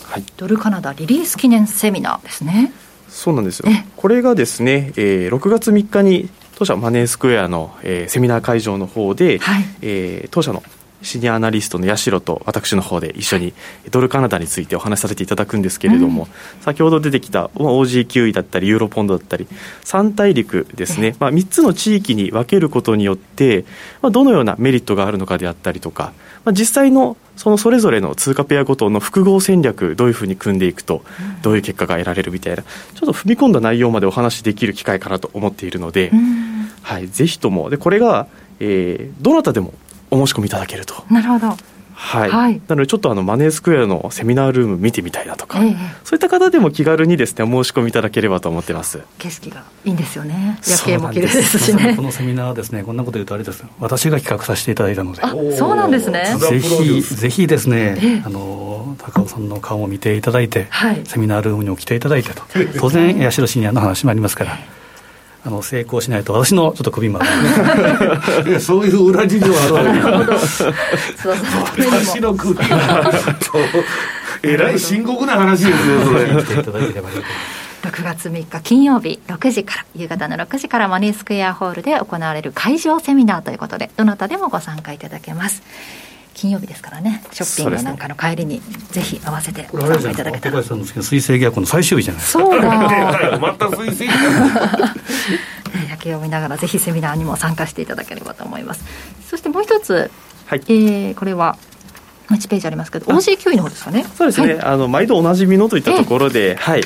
[0.05, 2.73] はい、ドルカナダリリース記念セミナーですね。
[3.09, 3.69] そうなんですよ。
[3.97, 10.63] これがですね、えー、6月3日に当社マネースクエアの、えー、セミナー会場の方で、はい、えー、当社の
[11.03, 13.53] シニアアナリストの八代と私の方で一緒に
[13.91, 19.47] ドルカナダについてお話しさせていただくんですけれども、うん、先ほど出てきた OG9 位だったりユーロポンドだったり
[19.85, 23.65] 3大陸ですね、まあ、3つの地域に分けることによって、
[24.03, 26.13] まあ、どのようなメリットがあるのかであったりとか、
[26.45, 31.03] まあ、実際のそのそれぞれの通貨ペアごとの複合戦略どういうふうに組んでいくと
[31.43, 36.11] どういう結果が得られるみたいなちょっと踏み込んだ内容までお話しできる機会かなと思っているので、
[36.83, 37.69] はい、ぜひとも。
[37.69, 38.27] でこれが、
[38.61, 39.75] えー、どなたでも
[40.11, 41.05] お申し込みいただけると。
[41.11, 41.57] なるほど。
[41.97, 49.01] はい、はい、なのでちょっとあのマネースクエアのセミナールーム見てみたいなとか、ええ、そういった方でも気軽にですね申し込みいただければと思ってます。
[49.19, 50.61] 景色がいいんですよね。
[50.69, 51.95] 夜景も綺麗ですしね。
[51.97, 52.85] このセミナーですね。
[52.85, 53.65] こんなこと言うとあれです。
[53.81, 55.23] 私が企画させていただいたので。
[55.23, 56.37] あそうなんですね。
[56.39, 62.43] ぜひぜひですね、え、あの高尾さんの顔も見ていただいて、はい、セミナールームにも来ていただいてと。
[62.79, 64.59] 当然八代シニアの話もありますから
[65.47, 67.21] あの成功しないと私のちょっと首も
[68.59, 72.57] そういう裏事情あるわけ私の首。
[72.57, 73.13] は
[74.43, 76.25] えらい深刻な話ですよそれ。
[77.83, 85.63] 6月3日金曜日6時から夕方の6時からマネースクエアホールで行われる会場セミナーということでどなたでもご参加いただけます
[86.37, 87.23] 金曜日ですからね。
[87.33, 88.61] ショッピングなんかの帰りに
[88.91, 90.63] ぜひ合わせてご参加いただけたら。
[90.63, 93.39] さんの水星逆行の最終日じゃないそうだ。
[93.41, 98.85] また水星夜景を見ながらぜひセミナーにも参加していただければと思います。
[99.31, 100.11] そしてもう一つ、
[100.45, 101.57] はい、えー、これは
[102.29, 104.05] 1ページありますけど OG 位の方ですかね。
[104.15, 106.83] そうですね、はい、あの毎度おなじみのといったところで、えー、はい。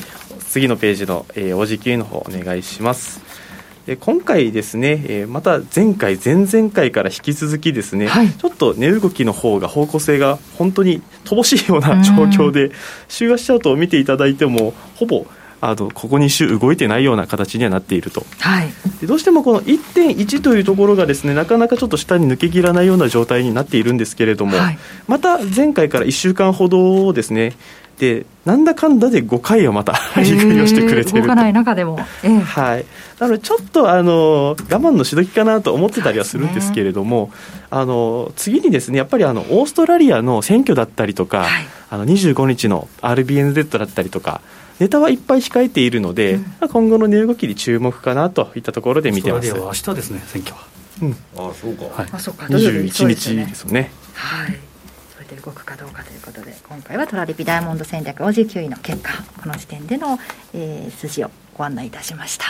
[0.51, 3.21] 次のページの、えー、OG 位の方お願いします
[3.99, 12.71] 今回ですね、また前回、前々回から引き続きですね、はい、ちょっと値動きの方が方向性が本当に乏しいような状況で、
[13.09, 15.27] 週足チャートを見ていただいても、ほぼ
[15.61, 27.57] あのここ2週動いてないような形にはなっていると、はい、でどうしてもこの1.1というところがですねなかなかちょっと下に抜けきらないような状態になっているんですけれども、はい、また前回から1週間ほどですね
[28.01, 32.87] でなんだかんだで5回はまた張り組みをしてくれてる動かない中でも、えー、はい。
[33.19, 37.33] なのでちょっとあの我慢のしどきかなと思ってたりはするんですけれども、ね、
[37.69, 44.41] あの次にですねやっぱりあのオーストラリアの選挙だったりとか、はい、あの25日の RBNZ だったりとか
[44.81, 49.53] ネタはいっぱい控えているので、うん、今後の値動きに注目かなといったところで見てます。
[49.53, 50.67] 明日ですね選挙は。
[51.03, 51.85] うん、あそうか。
[51.85, 52.47] はい、あそうか。
[52.47, 53.91] 21日ですよね。
[54.15, 54.57] はい。
[55.15, 59.13] それで動くかどうかということで今回はトラリピダイヤモンド戦略 OG9 位の結果
[59.43, 60.19] この時点での、
[60.55, 61.31] えー、筋を
[61.61, 62.47] ご案内いたしました。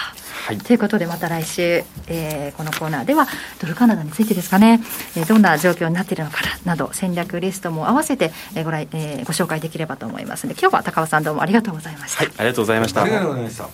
[0.47, 3.27] はい、ということでまた来週、えー、このコーナーでは
[3.61, 4.81] ドルカナダについてですかね、
[5.17, 12.25] えー、どんな状況になっているのかなど戦略リストも合わせて、えーご来えー、ご紹介できればと思いますので今日は高尾さんどうもありがとうございました。
[12.25, 13.03] はい、ありがとうございました。
[13.03, 13.69] ありがとうございました。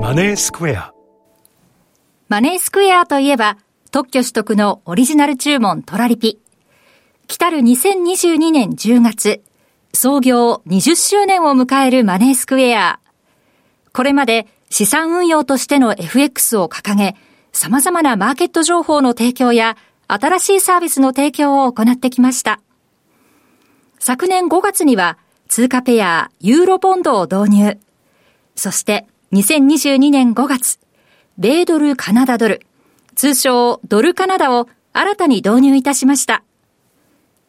[0.00, 0.92] マネースクエア
[2.28, 3.58] マネースクエアといえば
[3.90, 6.38] 特許取得のオリジナル注文トラリピ
[7.26, 9.42] 来たる2022年10月
[9.92, 13.00] 創業20周年を迎えるマネースクエア。
[13.92, 17.16] これまで資産運用としての FX を掲げ、
[17.52, 19.76] 様々なマーケット情報の提供や
[20.06, 22.60] 新しいサービスの提供を行ってきました。
[23.98, 25.18] 昨年5月には
[25.48, 27.78] 通貨ペアユーロボンドを導入。
[28.54, 30.78] そして2022年5月、
[31.36, 32.62] 米ドルカナダドル、
[33.14, 36.42] 通称ドルカナダを新たに導入いたしました。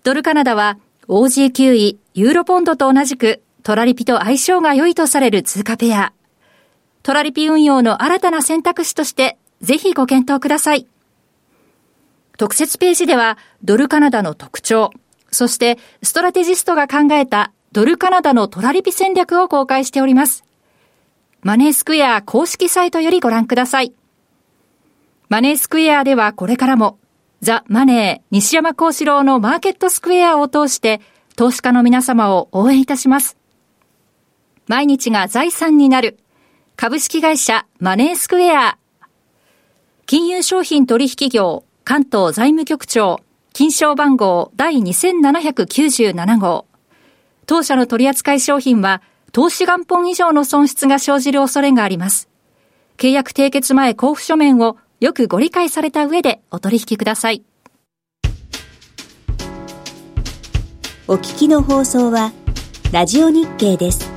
[0.03, 0.77] ドルカナダは
[1.11, 6.13] OG9 位ユーロポンドと同じくトラリピと相性が良いとされる通貨ペア。
[7.03, 10.87] トラリピ運用の新たな選択肢としてぜひご検討ください。
[12.37, 14.91] 特設ページではドルカナダの特徴、
[15.31, 20.45] そしてストラテジストが考えたドルカナダのトラリピ戦略を公開しております。
[21.41, 23.93] マネースクエア公式サイトよりご覧ください。
[25.27, 26.99] マネースクエアではこれからも
[27.41, 31.01] ザ・マネー西山幸四郎のマーケットスクエアを通して
[31.35, 33.35] 投資家の皆様を応援いたします。
[34.67, 36.19] 毎日が財産になる
[36.75, 38.77] 株式会社マネースクエア。
[40.05, 43.19] 金融商品取引業関東財務局長
[43.53, 46.67] 金賞番号第2797号。
[47.47, 52.29] 当社の取扱い商品は投資元本以上の損失が生じる恐れがあります。
[52.97, 57.43] 契約締結前交付書面をよくご理解された上でお取引ください。
[61.07, 62.31] お聞きの放送は、
[62.91, 64.10] ラジオ日経です。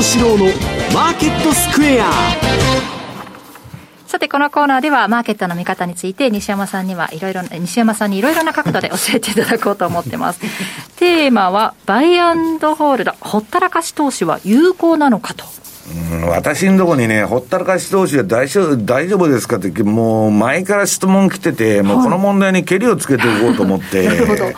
[0.00, 0.44] 西山幸四郎の
[0.94, 2.10] マーケットスクエア
[4.06, 10.40] さて、このコーナーでは、マーケットの見方について、西山さんにはいろいろ、西山さんにいろいろな角度で教えていただこうと思ってます。
[10.96, 15.44] テーマは、バイアンドホールド、ほったらかし投資は有効なのかと。
[16.12, 24.02] うん私のとこにね、ほったらかし投資は大丈夫大丈夫ですかって、もう前から質問来てて、もうこの問題にけりをつけていこうと思って。
[24.08, 24.50] なるほど。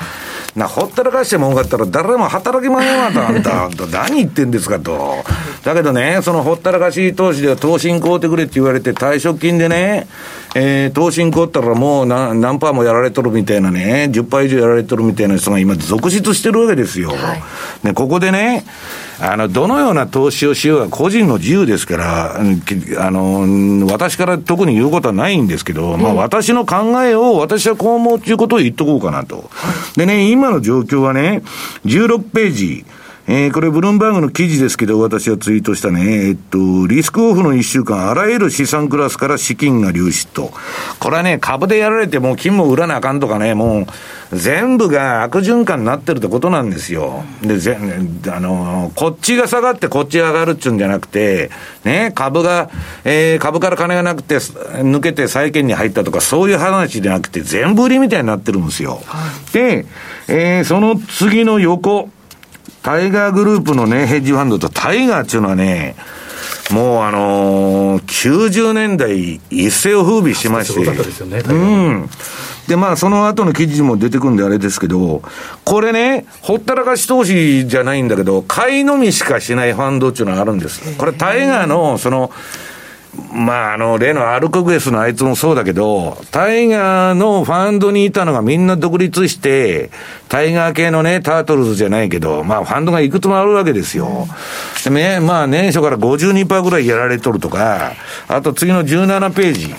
[0.57, 5.25] な、ほったらかして儲かったら誰も働きませんわと、 あんた、何言ってんですかと。
[5.65, 10.07] だけどね、そのほったらかし投資では投信買うてくれって言われて退職金でね、
[10.55, 17.11] えー、投信買ったらもう何何パーもやられとるみたいなね、10パー以上やられとるみたいな人が今続出してるわけですよ。
[17.11, 18.65] はい、で、ここでね、
[19.25, 29.49] あの、どのような投資をしようが個人の自由ですから、あの、私から特に言うことはないんですけど、まあ私の考えを私はこう思うっていうことを言っとこうかなと。
[29.97, 31.43] でね、今の状況はね、
[31.87, 32.85] 16ページ、
[33.29, 40.53] えー、これ、ブルームバーグの記事ですけど、私はツイートしたね、えっと、リスクオフの1週間、あらゆる資産クラスから資金が流出と。
[40.99, 43.87] これはね、株でやられても金も売らなあかんとかね、も
[44.33, 47.23] う、全部が悪循環になってるってことなんですよ。
[47.43, 47.79] で、ぜ
[48.27, 51.51] あの、こっちが下がってこっちが上がるっちゅうんじゃなくて、
[51.85, 52.71] ね、株が、
[53.05, 59.01] えー、株から金がなくて、抜けて債券に入ったとか、そういう話じゃなくて、全部売りみたいになってるんですよ。
[59.53, 59.87] で、
[60.27, 62.09] えー、その次の横、
[62.83, 65.95] タイガーグループのね、ヘッジファンドとタイガーっていうのはね、
[66.71, 70.81] もうあのー、90年代一世を風靡しまして。
[71.53, 72.09] うん。
[72.67, 75.23] で、まあ、その後の記事も出てくるんであれですけど、
[75.65, 80.97] これね、ほったらかし投資じゃないんだけど、買いのみしかしないファンドっていうのがあるんです。
[80.97, 82.31] これ、タイガーの、その、
[83.15, 89.91] まあ、あの、例のアルコグエスのあいつもそうだけど、タイガーのファンドにいたのがみんな独立して、
[90.29, 94.27] タイガー系のね、タートルズじゃないけど、まあ、ファンドがいくつもあるわけですよ。
[94.85, 97.93] でね、まあ、年初から52%ぐらいやられとるとか、
[98.29, 99.75] あと次の17ページ。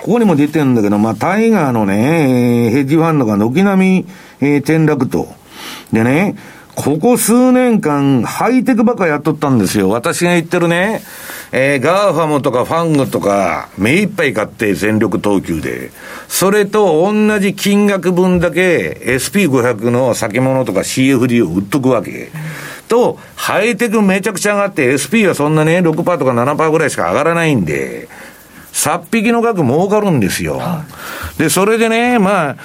[0.00, 4.06] ここにも出てるんだけど、まあ、タイガーのね、ヘッジファンドが軒並み、
[4.40, 5.28] えー、転落と。
[5.92, 6.36] でね、
[6.74, 9.88] ここ数年間、ハイテクばっかやっとったんですよ。
[9.90, 11.02] 私が言ってるね、
[11.52, 15.90] えー、 GAFAM とか FANG とか、目いっぱい買って全力投球で、
[16.28, 22.30] それと同じ金額分だけ SP500 の先物とか CFD を売っとくわけ。
[22.88, 28.08] と、ハイテクめちゃくちゃ上がって、SP はそんなね、6%とか7%ぐらいしか上がらないんで、
[28.72, 30.60] さっ引きの額儲かるんですよ。
[31.38, 32.56] で、それでね、まあ、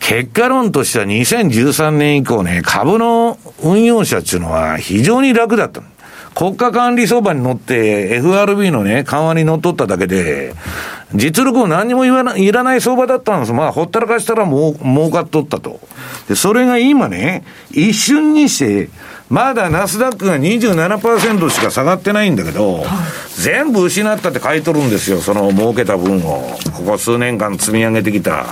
[0.00, 5.82] 結果論としては2013年以降ね、株の運用者っていうのは非常に楽だった。
[6.34, 10.54] 国家管理相場に乗って FRB のね、緩和に乗っ取っただけで、
[11.14, 13.52] 実力も何にも言わない、いらない相場だったんです。
[13.52, 15.80] まあ、ほったらかしたらもう、儲かっとったと。
[16.28, 18.90] で、それが今ね、一瞬にして、
[19.30, 22.84] まだナスダックが27%しか下がってないんだけど、
[23.36, 26.58] 全部失ったって書いとるんですよ、その儲けた分を。
[26.72, 28.46] ここ数年間積み上げてきた。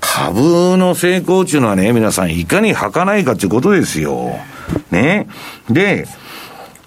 [0.00, 4.36] 株の成功っていうのはね、皆さんいかに儚いかっていうことですよ。
[4.90, 5.28] ね。
[5.70, 6.06] で、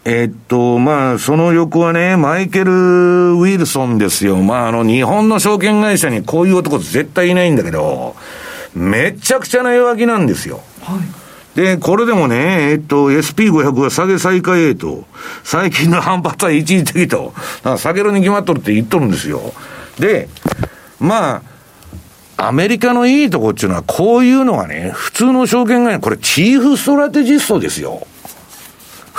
[0.03, 4.37] えっと、まあ、その横はね、マイケル・ウィルソンですよ。
[4.37, 8.15] まあ、あの、日本の証券会社にこういう男絶対いないんだけど、
[8.73, 10.61] めちゃくちゃな弱気なんですよ。
[10.81, 11.55] はい。
[11.55, 15.05] で、これでもね、えっと、SP500 は下げ再開へと、
[15.43, 17.33] 最近の反発は一時的と、
[17.77, 19.53] 下げるに決まっとるって言っとるんですよ。
[19.99, 20.29] で、
[20.99, 21.43] ま
[22.37, 28.07] あ、アメリカのいいとこっていうのは、こういうのがね、普通の証券会社、これチーフストラテジストですよ。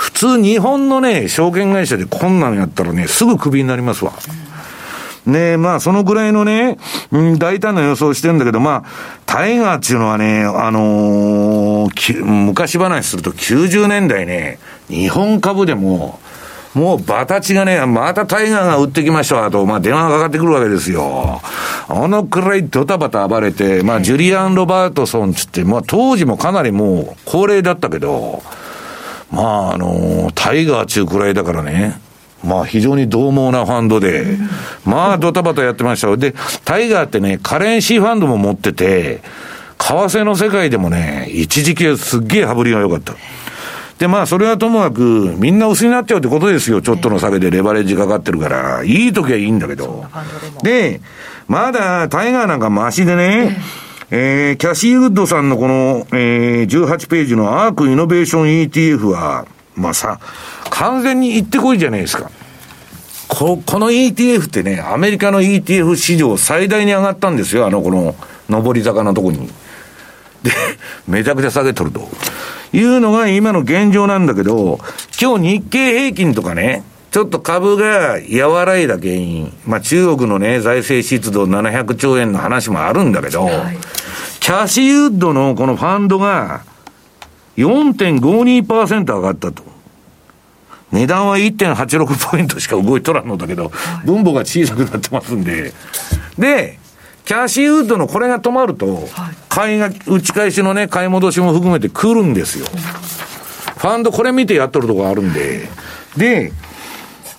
[0.03, 4.11] 普通日本のね、証券会社でこんなんやったらね、すぐクビになりますわ。
[5.25, 6.77] ねまあ、そのぐらいのね、
[7.11, 8.89] うん、大胆な予想してるんだけど、まあ、
[9.25, 14.59] タイガーっていうのはね、あのー、昔話すると90年代ね、
[14.89, 16.19] 日本株でも、
[16.73, 21.39] もうバタチがね、またタイガーが売ってきましたと、まあ電話がかかってくるわけですよ。
[21.87, 28.43] あのくらいドタバタ暴れて、まあジュリアン・ロバートソンつって、まあ当時もかなりもう高齢だったけど、
[29.33, 31.99] まああの、タイガー中くらいだからね、
[32.43, 34.37] まあ非常に獰猛なファンドで、
[34.85, 39.21] まあドタバタやってましたで、タイガーってね、カレンシーファンドも持ってて、
[39.79, 43.15] 為替の世界でもね、一時期すっげえ羽振りが良かった。
[43.97, 46.81] で、まあ、それはともかく、みんな薄になっちゃうってことですよ。
[46.81, 48.83] ちょっとの下げでレバレッジかかってるから。
[48.83, 50.05] いい時はいいんだけど。
[50.63, 50.99] で、
[51.47, 53.57] まだ、タイガーなんかマシでね、
[54.15, 60.19] えー、キャシーウッドさんのこの、えー、18ページのアークイノベーション ETF は、まあさ、
[60.69, 62.29] 完全に行ってこいじゃないですか。
[63.27, 68.15] ここの ETF ってね、アメリカの ETF 市場最大に上がったんですよ、あの、この、
[68.47, 69.47] 上り坂のとこに。
[70.43, 70.51] で、
[71.07, 72.07] めちゃくちゃ下げとると。
[72.71, 74.77] いうのが今の現状なんだけど、
[75.19, 76.83] 今日日経平均とかね、
[77.13, 78.17] ちょっと株が
[78.47, 83.77] 和らいだ原因、まあ中国のね、財政出動700兆円の話もあるんだけど、はい、
[84.39, 86.63] キャシーウッドのこのファンドが
[87.57, 89.61] 4.52%上がったと。
[90.91, 93.71] 値段は1.86ポイントしか動いとらんのだけど、
[94.05, 95.71] 分母が小さくなってますんで。
[96.39, 96.79] で、
[97.25, 99.07] キャッシーウッドのこれが止まると、
[99.49, 102.65] 買いが、打ち返しのね、買い戻しも含めて来るんですよ。
[102.65, 105.69] ファンドこれ見てやっとるとこあるんで。
[106.17, 106.51] で、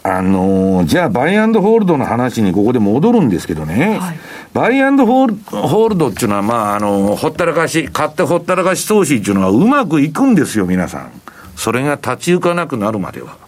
[0.07, 3.99] あのー、じゃあ、バイアンドホールドの話にここで戻るんですけどね。
[3.99, 4.19] はい、
[4.53, 11.11] バイアンドホールホールドっていうのは、まあ、あのー、ほったらかし、買ってほったらかし投資っていうのはうまくいくんですよ、皆さん。
[11.57, 13.39] それが立ち行かなくなるまでは。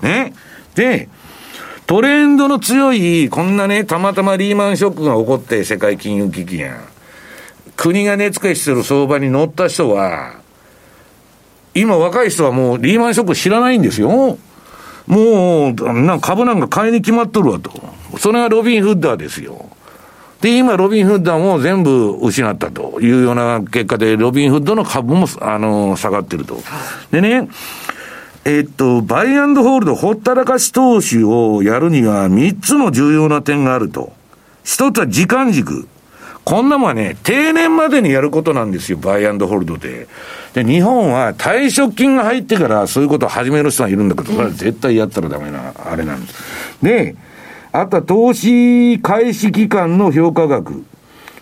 [0.00, 0.34] ね。
[0.76, 1.08] で、
[1.88, 6.78] トレンドの強い、こんなね、たまたまリーマンショックが起こって、世界金融危機や
[7.76, 10.34] 国が値付けしてる相場に乗った人は、
[11.74, 14.38] 今若い人はもうリーマンショック知らないんですよ。
[15.08, 17.72] もう、な株なんか買いに決まっとるわと。
[18.18, 19.70] それがロビン・フッダーですよ。
[20.42, 26.60] で、今、ロビン・フッダーも全部失ったというような結果で、ロビン・フッドの株も、あの、下がってると。
[27.10, 27.48] でね、
[28.44, 34.12] えっと、バイアンドホールド、ほったらかし投資をやるには3つの重要な点があると。
[34.62, 35.88] 一つは時間軸。
[36.44, 40.08] こんなもんはね、定年までにやることなんですよ、バイアンドホールドで。
[40.58, 46.34] で、日本は退職金が入ってからそういうことを始める人がいるんだけど、これは絶対やったらダメな、あれなんです。
[46.82, 47.14] で、
[47.70, 50.84] あとは投資開始期間の評価額。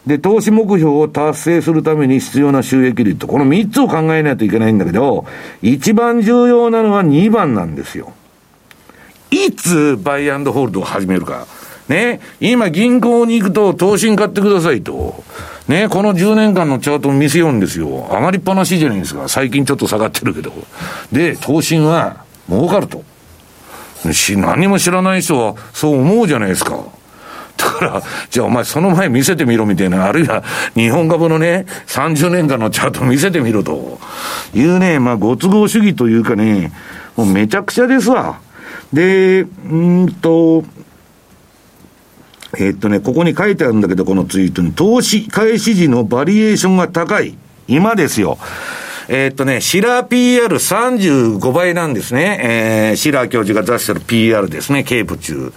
[0.07, 3.27] で、投資目標を達成するために必要な収益率。
[3.27, 5.25] この3つを考えないといけないんだけど、
[5.63, 8.13] 一番重要なのは2番なんですよ。
[9.31, 11.47] いつバイアンドホールドを始めるか。
[11.89, 15.25] ね、今銀行に行くと投資に買ってくださいと。
[15.69, 17.89] ね、この10年間のチャートを見せようんですよ。
[18.11, 19.29] 上がりっぱなしじゃないですか。
[19.29, 20.53] 最近ちょっと下がってるけど。
[21.11, 23.03] で、投資は儲かると。
[24.13, 26.79] し、何も知らない人はそう思うじゃないですか。
[27.57, 30.45] だから、じゃあお前その前見せてみろみたいな、あるいは
[30.75, 33.99] 日本株のね、30年間のチャート見せてみろと
[34.55, 36.71] いうね、まあご都合主義というかね、
[37.17, 38.39] もうめちゃくちゃですわ。
[38.93, 40.65] で、うんと、
[42.59, 47.37] えー、っとね、ここに書いてあるんだけど、このツイートに、投資開始時のバリエーションが高い。
[47.69, 48.39] 今ですよ。
[49.09, 52.41] えー、っとね、シラー PR35 倍なんですね。
[52.43, 55.53] えー、シラ教授が出してる PR ですね、ケープ中。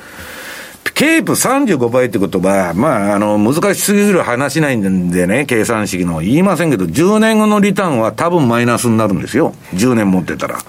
[0.93, 6.19] ケープ35倍ってことは、まあ、あの、難しすぎる話ないんでね、計算式の。
[6.19, 9.53] 言いませんけど、10年後のリターンは多分マイナスになるんですよ。
[9.73, 10.59] 10年持ってたら。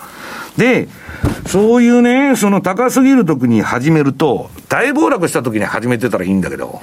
[0.57, 0.89] で、
[1.47, 6.81] そういうね、その高すぎる時に始めると、大暴落した時に始めてたらいいんだけど、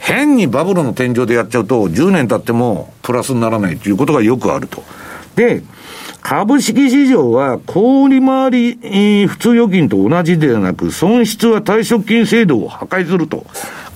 [0.00, 4.82] 変にバブルの天井でやっちゃうと、10年経ってもプラスにならないということがよくあると。
[5.36, 5.62] で、
[6.20, 13.46] 株式市場は小売回り、えー、普通預金と同じではなく、損失は退職金制度を破壊すると。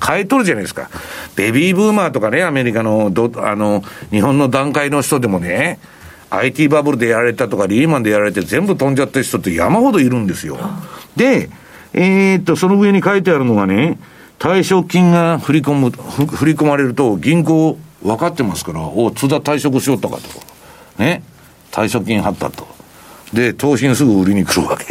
[0.07, 0.89] 変えとるじゃないですか。
[1.35, 5.81] ベビーブーマーとかね、アメリカの、ど、あの、日本の段階の人でもね、
[6.31, 10.59] IT バブルでやられたとか、リーマンでやられて全部飛んじゃった人って山ほどいるんですよ。
[11.17, 11.51] で、
[11.97, 13.99] えー、っと、その上に書いてあるのがね、
[14.39, 20.23] 退職金が振り込む、振り込まれると銀行分かってますから、お津田退職しよったかと。
[21.03, 21.23] ね。
[21.73, 22.67] 退職金貼ったと。
[23.33, 24.85] で、投資にすぐ売りに来るわけ。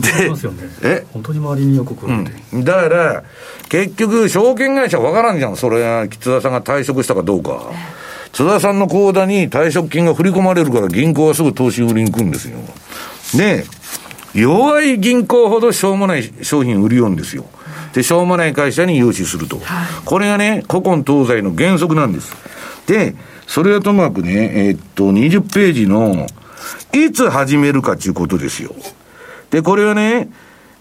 [0.00, 0.36] で、ね、
[0.82, 1.06] え？
[1.12, 2.64] 本当に周りによく来るうん。
[2.64, 3.24] だから、
[3.68, 5.56] 結局、証券会社分からんじゃん。
[5.56, 7.70] それが、津田さんが退職したかどうか。
[8.32, 12.58] 津田さんの口座に退職金が振り込まれるから銀行はすぐ投資売りに来るんですよ。
[13.34, 13.64] で、
[14.34, 17.44] 弱い銀行ほどしょうもない商品売りようんですよ。
[17.92, 19.60] で、しょうもない会社に融資すると。
[20.04, 22.34] これがね、古今東西の原則なんです。
[22.86, 23.14] で、
[23.46, 26.26] それはともかくね、えー、っと、20ページの、
[26.92, 28.74] いつ始めるかということですよ。
[29.50, 30.30] で、これはね、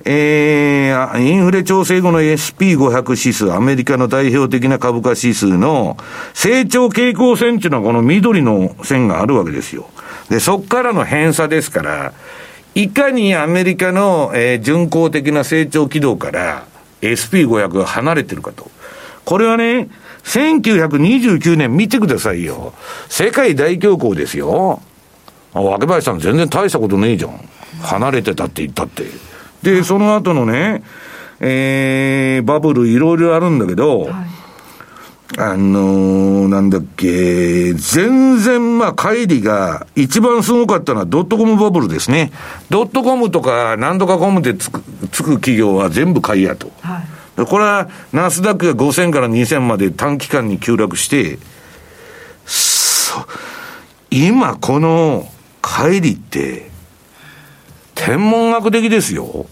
[0.06, 5.98] えー、インフレ調整後の SP500 指数、アメリカの代表的な株価指数の
[6.34, 9.90] 成長傾向線っていうのはこの緑の線があるわけですよ。
[10.30, 12.14] で、そっからの偏差ですから、
[12.73, 16.65] いかにアメリカの、えー、巡航的な成長軌道から
[17.02, 18.69] SP500 が離れてるかと。
[19.26, 19.89] これはね、
[20.23, 22.73] 1929年見てくださいよ。
[23.10, 24.81] 世界大恐慌ですよ。
[25.53, 27.49] 若林さん全然大したことねえじゃん。
[27.81, 29.06] 離れてたって言ったって。
[29.64, 30.84] で、その後のね、
[31.39, 34.11] えー、バブルいろいろあるんだけど、はい、
[35.38, 42.32] あのー、なんだっけ、全然、まあ、乖離が一番すごかったのはドットコムバブルですね。
[42.70, 46.72] ドットコムとか、なんとかコムでつくつく企業は全部買いやと。
[46.82, 51.40] はいこれは、ナスダックが5000から2000まで短期間に急落して、
[54.12, 55.28] 今この
[55.64, 56.70] 帰りって、
[57.95, 59.45] 天文学的ですよ。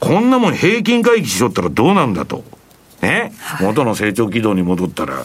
[0.00, 2.44] こんなもん平均回帰しとったらどうなんだと。
[3.60, 5.24] 元の成長軌道に戻ったら。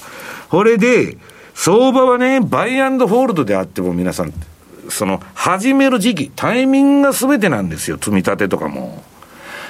[0.49, 1.17] これで、
[1.53, 4.33] 相場はね、バイアンドフォールドであっても皆さん、
[4.89, 9.03] その、始める時期、タイミングが全てなんですよ、積み立てとかも。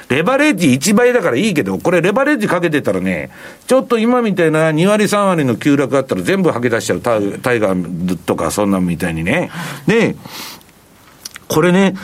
[0.10, 3.32] レバレッジ1倍だからいいけど、これレバレッジかけてたらね、
[3.68, 7.18] ちょっと今みたいな2割3割の急落あったら全部吐き出しちゃう、タ
[7.54, 9.50] イガーとかそんなみたいにね。
[9.88, 10.16] で、
[11.48, 11.96] これね、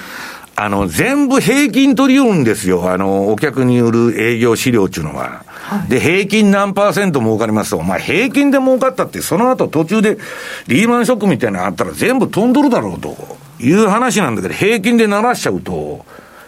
[0.56, 2.92] あの、全部平均取りようんですよ。
[2.92, 5.46] あの、お客による営業資料っていうのは。
[5.70, 10.18] はい、で、平均何パーセント儲かりますと、まあ平均で儲かったって、その後途中で
[10.68, 13.16] リーマンショックみたいなのあったら全部飛んどるだろうと
[13.60, 16.04] いう話なんだけど、平均で鳴らしちゃうと、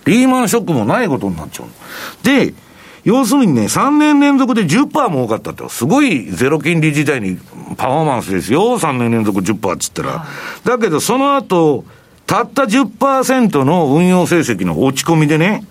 [0.05, 2.25] リーマンショックもないことになっちゃう。
[2.25, 2.55] で、
[3.03, 7.37] 要するにね、3年連続で10%儲かったって、すごいゼロ金利時代に
[7.77, 10.25] パフォーマンスですよ、3年連続10%って言ったら。
[10.63, 11.85] だけど、その後、
[12.25, 15.63] たった10%の運用成績の落ち込みでね、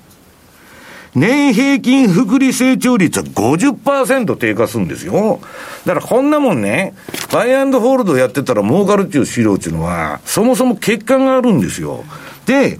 [1.14, 5.40] 年平均複利成長率は50%低下するんですよ。
[5.84, 6.94] だからこんなもんね、
[7.32, 12.04] バイアンドホールドやってたら儲かるっていう資料っていうのは、そもそも結果があるんですよ。
[12.46, 12.78] で、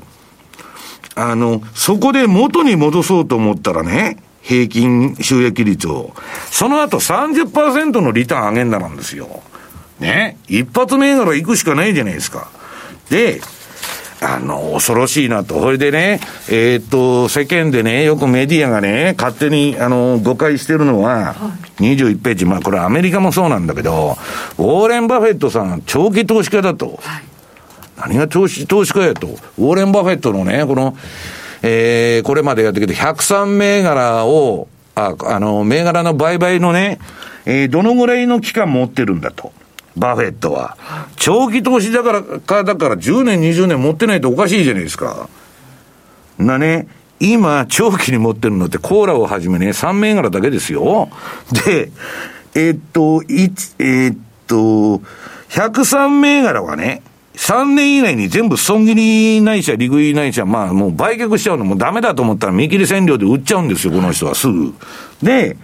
[1.17, 6.15] あの、そこで元に戻そうと思ったらね、平均収益率を、
[6.51, 9.43] その後30%のリターン上げんだなんですよ。
[9.99, 10.39] ね。
[10.49, 12.49] 一発銘柄行くしかないじゃないですか。
[13.11, 13.41] で、
[14.23, 15.61] あの、恐ろしいなと。
[15.61, 16.21] それでね、
[16.51, 21.35] えー、っと、世間でね、よくメディアがね、勝手に、あの、誤解してるのは、
[21.79, 24.19] 21ページ、まあこれアメリカもそうなんだけど、
[24.59, 26.99] ウォーレン・バフェットさん、長期投資家だと。
[27.01, 27.23] はい、
[27.97, 29.27] 何が投資、投資家やと。
[29.27, 30.95] ウォーレン・バフェットのね、この、
[31.63, 36.99] えー、これまでやってきて103銘柄を、あ、あの、銘柄の売買のね、
[37.47, 39.53] えー、どのぐらいの期間持ってるんだと。
[39.97, 40.77] バフェットは。
[41.17, 45.29] 長期投資だからか、だから10年、20年持ってないとおかしいじゃないですか。
[46.39, 46.89] なね、
[47.21, 51.11] 今、長期に持ってるのってコーラをはじめね、3銘柄だけですよ。
[51.67, 51.91] で、
[52.55, 55.03] え、っと、いえー、っと、
[55.51, 57.03] 103銘柄はね、
[57.37, 64.75] 3年以内に全部損切りないしは利食いないしは、まあもう売却しちゃうのもダメだと思ったら見切り線量で売っちゃうんですよ、この人はすぐ。
[65.23, 65.57] で、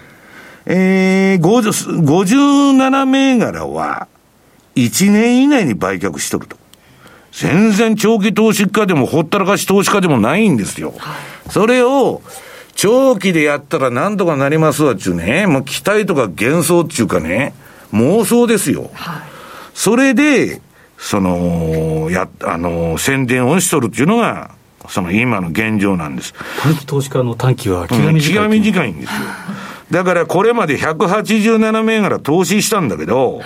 [0.65, 4.09] えー、57銘柄は、
[4.77, 6.57] 1年以内に売却しとると。
[7.33, 10.95] 全然長期投資家でもほったらかし投資家でもないんですよ。
[11.51, 12.23] それを、
[12.75, 17.55] 長期でやったらなんとかなりますわっちゅうね、もう期待とか幻想っちゅうかね、
[17.93, 18.91] 妄想ですよ。
[18.95, 19.23] はい、
[19.75, 20.61] それで、
[20.99, 24.51] その、や、あの、宣伝をしとるっていうのが、
[24.89, 26.35] その今の現状なんです。
[26.63, 29.17] 短期投資家の短期は気が短い、うん、気が短いんですよ。
[29.91, 33.45] だからこれまで187銘柄投資したんだけど、はい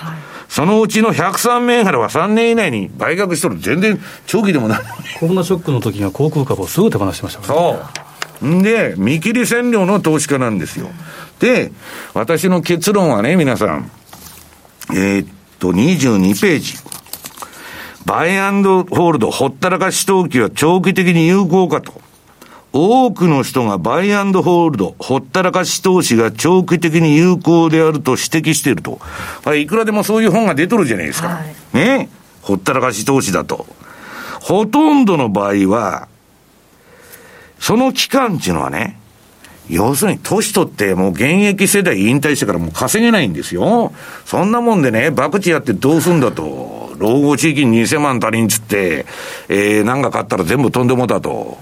[0.50, 3.58] そのうちの103銘柄は3年以内に売却しとる。
[3.60, 4.80] 全然長期でもない。
[5.20, 7.78] コロナショックの時には航空株をすぐ手放しましたからね。
[8.40, 8.48] そう。
[8.48, 10.88] んで、見切り線量の投資家なんですよ。
[11.38, 11.70] で、
[12.14, 13.92] 私の結論はね、皆さん。
[14.92, 15.28] えー、っ
[15.60, 16.74] と、22ページ。
[18.04, 21.92] バイアンドホールド、ほったらかし投機は長期的に有効かと。
[22.72, 29.00] 多くの人がバイアンドホールド、ほったらかし投資が長期的に有効であると指摘していると。
[29.54, 31.28] いくらでもそういう本が出とるじゃないですか。
[31.28, 32.08] はい、ね
[32.42, 33.66] ほったらかし投資だと。
[34.40, 36.08] ほとんどの場合は、
[37.58, 38.98] その期間っていうのはね、
[39.68, 43.92] 要するに年取ってもう現役世代引退してからもう稼げないんですよ。
[44.24, 46.92] そんなもんでね、博打やってどうすんだと。
[46.98, 49.06] 老後地域に2000万足りんつって、
[49.48, 51.58] えー、なんか買ったら全部飛んでもだと。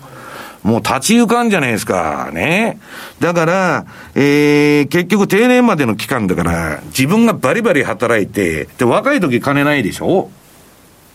[0.63, 2.31] もう立ち行かんじゃないですか。
[2.33, 2.79] ね。
[3.21, 10.31] だから、えー、結局定年までの期間だから、自分がバリバリ働いて、で、若い時金ないでしょ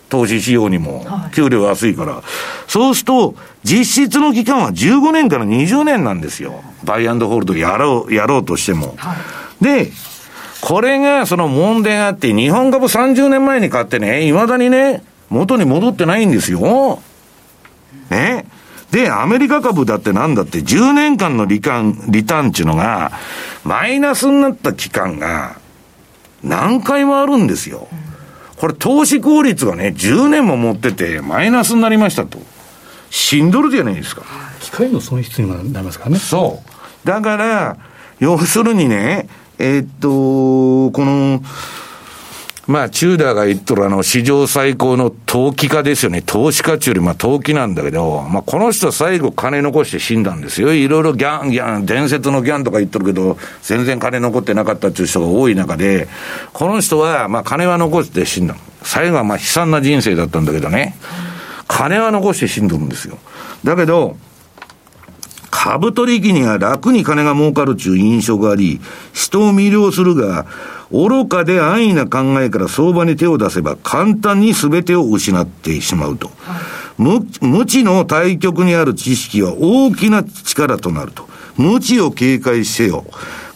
[0.09, 2.13] 投資しようにも、給料安いから。
[2.13, 2.23] はい、
[2.67, 6.61] そうすると、実質の期間は15年から20年なんですよ。
[6.83, 8.93] バイアンドホールドやろう、やろうとしても。
[8.97, 9.15] は
[9.61, 9.91] い、で、
[10.61, 17.01] これがその問題があって、日本株30年前に買ってね、未だにね、元に戻ってないんですよ。
[18.09, 18.45] ね。
[18.93, 23.11] で、アメリカ株だってなんだって10年間のリターン、リターンっていうのが、
[23.63, 25.55] マイナスになった期間が
[26.43, 27.87] 何回もあるんですよ。
[28.55, 32.37] これ投資効率がね、10年も持っててマイナスになりましたと。
[33.09, 34.21] しんどるじゃないですか。
[34.59, 36.19] 機械の損失にもなりますからね。
[36.19, 36.61] そ
[37.03, 37.07] う。
[37.07, 37.77] だから、
[38.19, 41.41] 要するにね、えー、っと、この、
[42.65, 46.21] まあ、チューダーが言っとるあの、史上最高の投機家ですよね。
[46.21, 50.71] 投資家中より、まあ、投機なんだけど、まあ、この人は最後金残して死んだんですよ。
[50.71, 56.07] いろいろギャン、ギャン、伝説のギャンとか言っとるけど、全然金残ってなかったっていう人が多い中で、
[56.53, 58.55] この人は、まあ、金は残して死んだ。
[58.81, 60.95] 最後はまあ、悲惨な人生だったんだけどね。
[61.67, 63.17] 金は残して死んどるんですよ。
[63.65, 64.15] だけど、
[65.63, 68.81] 株取引には楽に金が儲かるという印象があり、
[69.13, 70.45] 人を魅了するが、
[70.91, 76.31] 愚かで安易な考えから相場に手を出せば簡単に全てを失ってしまうと。
[76.97, 81.29] 無無知の対極にある知識は大きな力となると。
[81.55, 83.05] 無知を警戒せよ。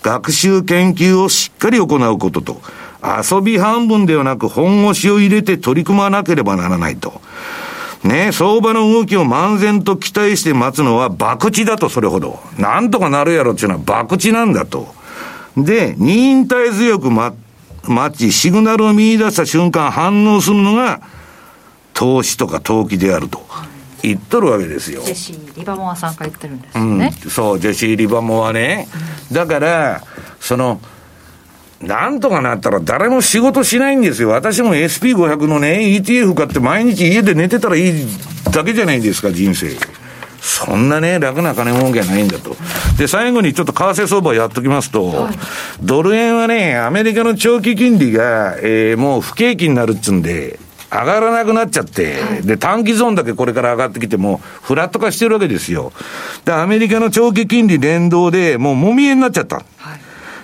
[0.02, 2.62] 学習研究をしっかり行うことと。
[3.04, 7.20] 遊び半分ではなく本腰を入れて取り組まなければならないと。
[8.08, 12.40] ね、相場の動きを漫然と期待して待つのは博打だと、それほど。
[12.58, 14.88] なんとかなるやろっていうのは博打なんだと。
[15.58, 17.36] で、忍耐強く待
[18.18, 21.02] ち、シグナルを見出した瞬間反応するのが、
[21.94, 23.46] 投資とか投機であると。
[24.04, 25.02] 言っとるわけですよ。
[25.02, 27.14] ジェシー・リバモアさんが言ってるんですよね。
[27.26, 28.88] うん、そう、ジェシー・リバモアね。
[29.32, 30.04] だから、
[30.40, 30.80] その、
[31.82, 34.30] なんとかなったら誰も仕事しないんですよ。
[34.30, 38.08] 私も SP500 のね、ETF 買って毎日家で寝てたらいい
[38.52, 39.76] だけじゃないですか、人生。
[40.42, 42.56] そんなね、楽な金儲けはないんだと。
[42.98, 45.36] で、最後にちょっと為替相場やっときますと、はい、
[45.82, 50.60] ドル円はね、アメリカの長期金利が、えー、もう不景気になるっつうんで、
[50.90, 55.92] 上がらなくなっちゃって、はい、で、短期ゾーンだけこれから上がってきても、フラット化してるわけですよ。
[56.46, 59.58] で、アメリカの長期金利連動で、もうもみえになっちゃった。
[59.78, 59.97] はい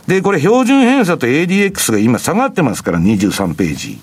[0.08, 4.00] で、これ標準偏差と ADX が今下がってますから、23ページ。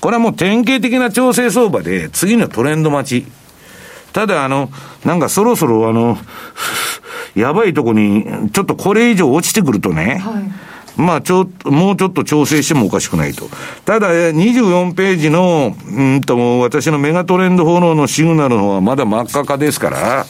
[0.00, 3.26] これはもう典型的な調整相場で、次のトレンド待ち。
[4.12, 4.70] ただ、あの、
[5.04, 6.18] なんかそろそろあの、
[7.34, 13.50] やばいとこに、ちょっとこれ以上落ちてくるとね、はい、まあ、ちょ、もうちょっと調整してもおかしくないと。
[13.84, 20.26] ただ、24ページの、うんと、私のメガトレンドフォローのシグナルの方はまだ真っ赤かですから、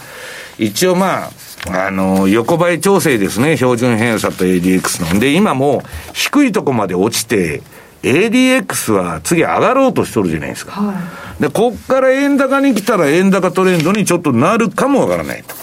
[0.59, 1.31] 一応まあ、
[1.71, 5.21] あの、横ばい調整ですね、標準偏差と ADX の。
[5.21, 7.63] で、今もう低いとこまで落ちて、
[8.03, 10.73] ADX は次上がろうとしとるじゃないですか。
[10.73, 10.95] は
[11.39, 15.55] い、で、こっから円高に来たら円高トレンドにちょっとなるかもわからないと。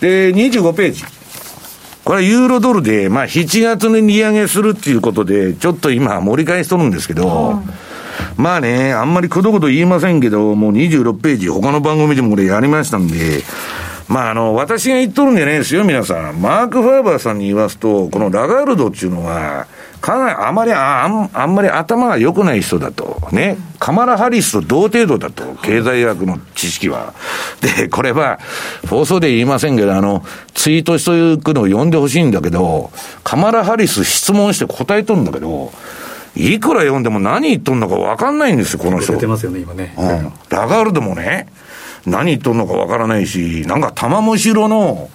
[0.00, 1.04] で、25ページ。
[2.04, 7.64] これはユーロドルで、まあ7月に利上げするっていうことで、ちょっと今盛り返しとるんですけど、はい、
[8.36, 13.42] まあね、あんまりくどこと言いませんけど、もう26ページ、他の番組でもこれやりましたんで、
[14.08, 16.40] まあ、あの、私が言っとるんじゃないですよ、皆さん。
[16.40, 19.66] マーク・ファーバーさんに言わすと、このラガルドっていうのは、
[20.00, 23.26] かなり、あまり、あんあんまり頭が良くない人だと。
[23.32, 23.56] ね。
[23.78, 25.54] カマラ・ハリスと同程度だと。
[25.62, 27.14] 経済学の知識は。
[27.62, 28.38] で、これは、
[28.90, 30.22] 放送で言いませんけど、あの、
[30.52, 32.90] ツイートしていくのを読んでほしいんだけど、
[33.22, 35.72] カマラ・ハリス質問して答えとるんだけど、
[36.36, 39.12] いくら読んでも何言っとんのか分かんないんですよ、この人。
[39.12, 39.94] 出てますよね、今ね。
[39.96, 40.32] うん。
[40.50, 41.46] ラガルドもね、
[42.06, 45.08] 何言っとんのかわからないし、なんか玉虫色の、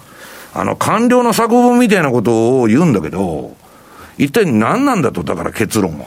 [0.52, 3.56] あの、官僚の作文みたいなことを言うんだけど、
[4.18, 6.06] 一体何なんだと、だから結論は。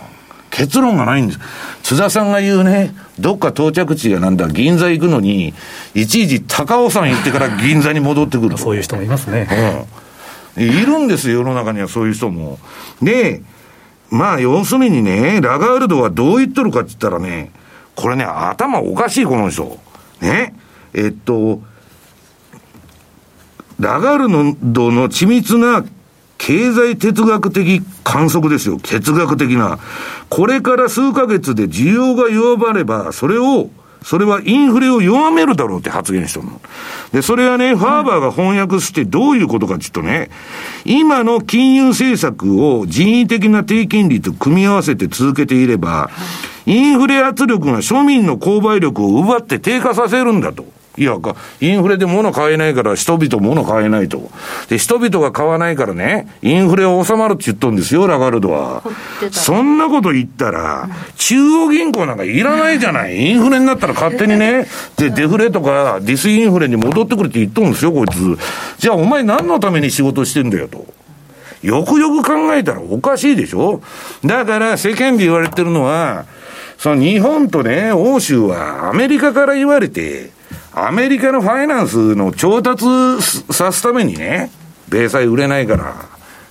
[0.51, 1.39] 結論がないんです。
[1.81, 5.53] 津田さんが言うね、どっか到着地がなんだ、銀座行くのに、
[5.95, 9.87] いちいち高尾山行ってから銀座に戻ってくるそういう人もいますね。
[10.57, 10.63] うん。
[10.63, 12.59] いるんですよ、世の中にはそういう人も。
[13.01, 13.41] で、
[14.11, 17.51] まあ、要するにね、ラガールドはどう言っとるかって言ったらね、
[17.95, 19.79] これね、頭おかしい、この人。
[20.21, 20.53] ね。
[20.93, 21.61] えっと、
[23.79, 24.27] ラガル
[24.61, 25.83] ドの緻密な
[26.37, 28.77] 経済哲学的観測ですよ。
[28.77, 29.79] 哲学的な。
[30.29, 33.69] これから数ヶ月で需要が弱まれば、それを、
[34.03, 36.59] それはインフレを弱めるだろうって発言したの。
[37.13, 40.29] で、それはね、ファーバーが翻訳してどういうことかって言うとね、
[40.83, 46.09] 今の金融政策を人為的な低金利と組み合わせて続けていれば、
[46.65, 50.65] インフレ圧力が庶民の購買力を奪って低下させるんだと。
[50.95, 51.17] いや、
[51.59, 54.29] インフレで物買えないから人々物買えないと。
[54.69, 58.83] で、人々が買わないからね、インフレは収まるって言っとんですよ、ラガルドは。
[59.31, 60.87] そんなこと言ったら、
[61.17, 63.17] 中央銀行なんかいらないじゃない。
[63.17, 64.67] インフレになったら勝手にね、
[64.97, 68.37] で、デフレとかディスインフレに戻ってくるって言っとんですよ、こいつ。
[68.77, 70.85] じゃあお前何のために仕事してんだよと。
[71.63, 73.81] よくよく考えたらおかしいでしょ
[74.23, 76.25] だから世間で言われてるのは、
[76.77, 80.31] その日本とね、欧州はアメリカから言われて、
[80.75, 82.85] アメリカのファイナンスの調達
[83.51, 84.49] さすためにね、
[84.89, 85.93] 米債売れないから、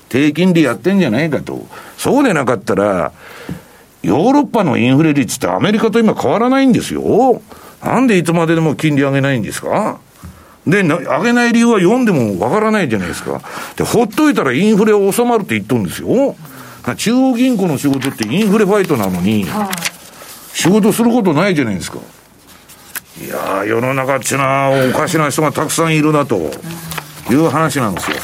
[0.09, 1.67] 低金利やってんじゃないかと。
[1.99, 3.13] そうでなかったら、
[4.03, 7.43] ヨーロッパのインフレ率ってアメリカと今変わらないんですよ。
[7.83, 9.99] なんでいつまででも金利上げないんですか？
[10.67, 13.41] で、上げない理由は読んでもわからないじゃないですか。
[13.75, 16.37] で、ほっといたらインフレは収まるって言っとるんですよ。
[16.97, 19.47] 中央銀行の仕事ってインフレファイトなのに、
[20.53, 21.99] 仕事することないじゃないですか。
[23.21, 26.51] いや世の中っちゅうのはおかしな人がたくさんいるなと
[27.31, 28.17] いう話なんですよ。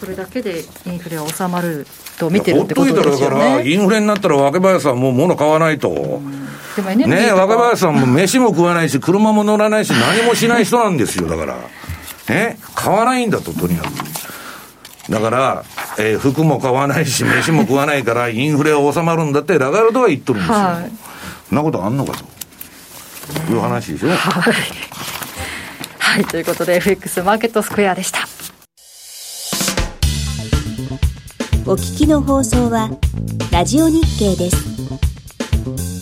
[0.00, 1.86] それだけでインフレは収まる
[2.18, 3.04] と見てるってことですよね。
[3.04, 6.20] ほっといたらだから、インフレになったら若林さんもう物買わないと。
[6.76, 11.56] でもね若林さんも飯も食わないし、車も乗らないし、何もしない人なんですよ、だから。
[12.28, 13.92] ね、買わないんだと、とにかく。
[15.10, 15.64] だから、
[15.98, 20.58] えー、服も買わないし、飯も食わないから、インフレは収まるんだって、ラガルドは言っとるんですよ。
[20.58, 20.92] はい、
[21.48, 22.33] そんなことあんのかと。
[23.50, 24.08] いう話でしょ。
[24.10, 24.54] はい、
[25.98, 28.20] はい、ということで、FX マーケットスクエアでした。
[31.66, 32.90] お聞きの放送は、
[33.50, 35.93] ラジオ日経です。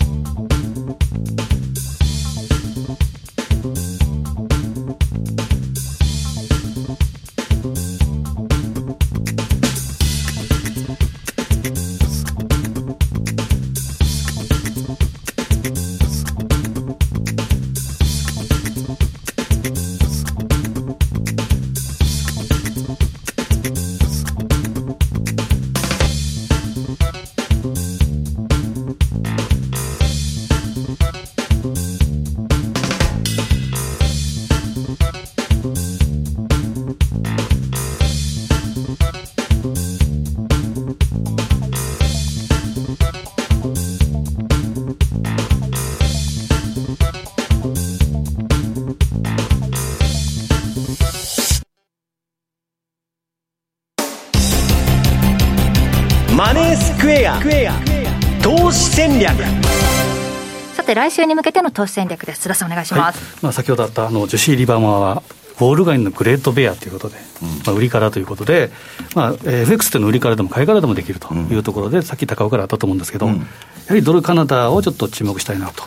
[60.75, 62.43] さて来週に向けての投資戦略です。
[62.43, 65.25] 津田さんお願いします、はい、まあ、先ほどあったあのジュシー・リバマは
[65.57, 68.71] ウォール街のグレートベアということで、うん、まあ、売りからということで、
[69.17, 73.41] まあ、FX っていうのは売りからでも買いからでもできるというところで、うん、さっき高尾からあったと思うんですけど、うん、や
[73.89, 75.83] はりドルカナダをちょっと注目したいなと、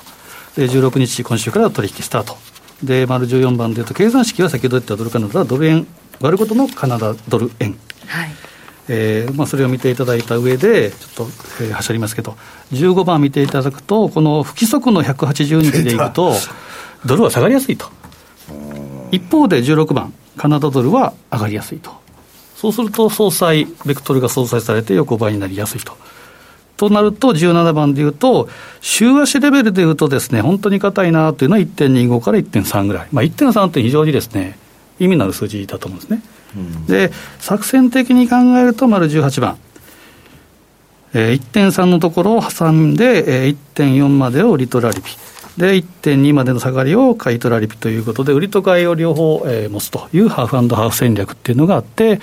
[0.57, 2.35] で16日、今週から取引スタート、
[2.83, 5.87] で丸14番でいうと、計算式は先ほど言ったドルカナダはドル円
[6.19, 7.77] 割ることのカナダドル円。
[8.07, 8.54] はい
[8.87, 12.35] えーまあ、それを見ていただいた上で、ちょっと、えー、はしょりますけど、
[12.73, 16.33] 15番見ていただくと、この不規則の180日でいくと、
[17.05, 17.87] ドルは下がりやすいと。
[19.11, 21.91] 一方で16番、カナダドルは上がりやすいと。
[22.55, 25.93] そうすると、総裁、ベクトルが総裁されて横ばいになりやすいと。
[26.77, 28.49] となると、17番でいうと、
[28.81, 33.07] 週足レベルでいうとですね、本当に硬いなというのは1.25から1.3ぐらい。
[33.11, 34.57] まあ、1.3って非常にですね、
[34.99, 36.21] 意味のある数字だと思うんですね。
[36.87, 39.57] で作戦的に考えると丸18番、
[41.13, 45.11] えー、1.3のところを挟んで、えー、1.4までをリトラリピ
[45.57, 52.19] で1.2までの下がりを買い取られピということで、売りと買いを両方、えー、持つというハーフハーフ戦略っていうのがあって、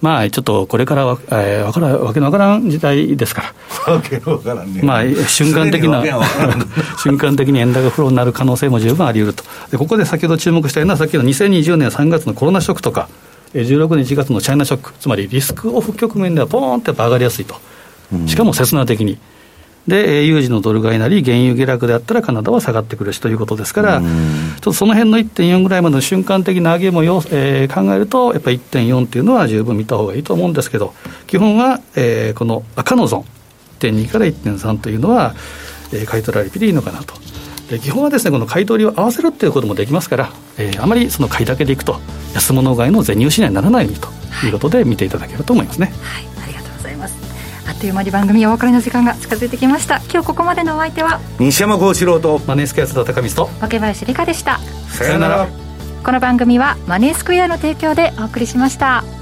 [0.00, 3.54] まあ、ちょっとこれからわ、えー、わからわけのわからん時代ですか
[3.86, 6.02] ら、 わけのわからんね、まあ、瞬間的な、
[6.98, 13.08] 瞬間的に円高フローになる可能性も十分あり得ると、でここで先ほど注目したような、さっきの2020年3月のコロナショックとか、
[13.54, 17.56] 16年1月のチャイナショック、つまりリスクオフ局面ではポーンって上がりやすいと、
[18.26, 19.18] しかも切な的に。
[19.86, 30.94] で、有事のドル買いなり、原油下落であったらカナダは下がってくるしということですから、ちょっとその辺の1.4ぐらいまでの瞬間的な上げもよ、えー、考えると、やっぱり1.4っていうのは十分見たほうがいいと思うんですけど、
[31.26, 35.34] 基本は、えー、この赤のゾーン、1.2から1.3というのは、
[35.92, 37.14] えー、買い取られていいのかなと。
[37.72, 41.98] で基本はですねこの買い取りを合わせるっていうこともできますから、えー、あまりその買いだけでいくと
[42.34, 44.08] 安物買いの全入しにならないようにと
[44.46, 45.86] いうことで見ていただけると思いますね。
[46.02, 47.16] はい、ありがとうございます。
[47.66, 54.58] あっという間に番組お別れの時間が近づいてきました今日ここまでのお相手は西山幸四郎とマネースクエア津田高光と若林理香でした
[54.88, 55.46] さよなら
[56.04, 59.21] この番組はマネースクエアの提供でお送りしました。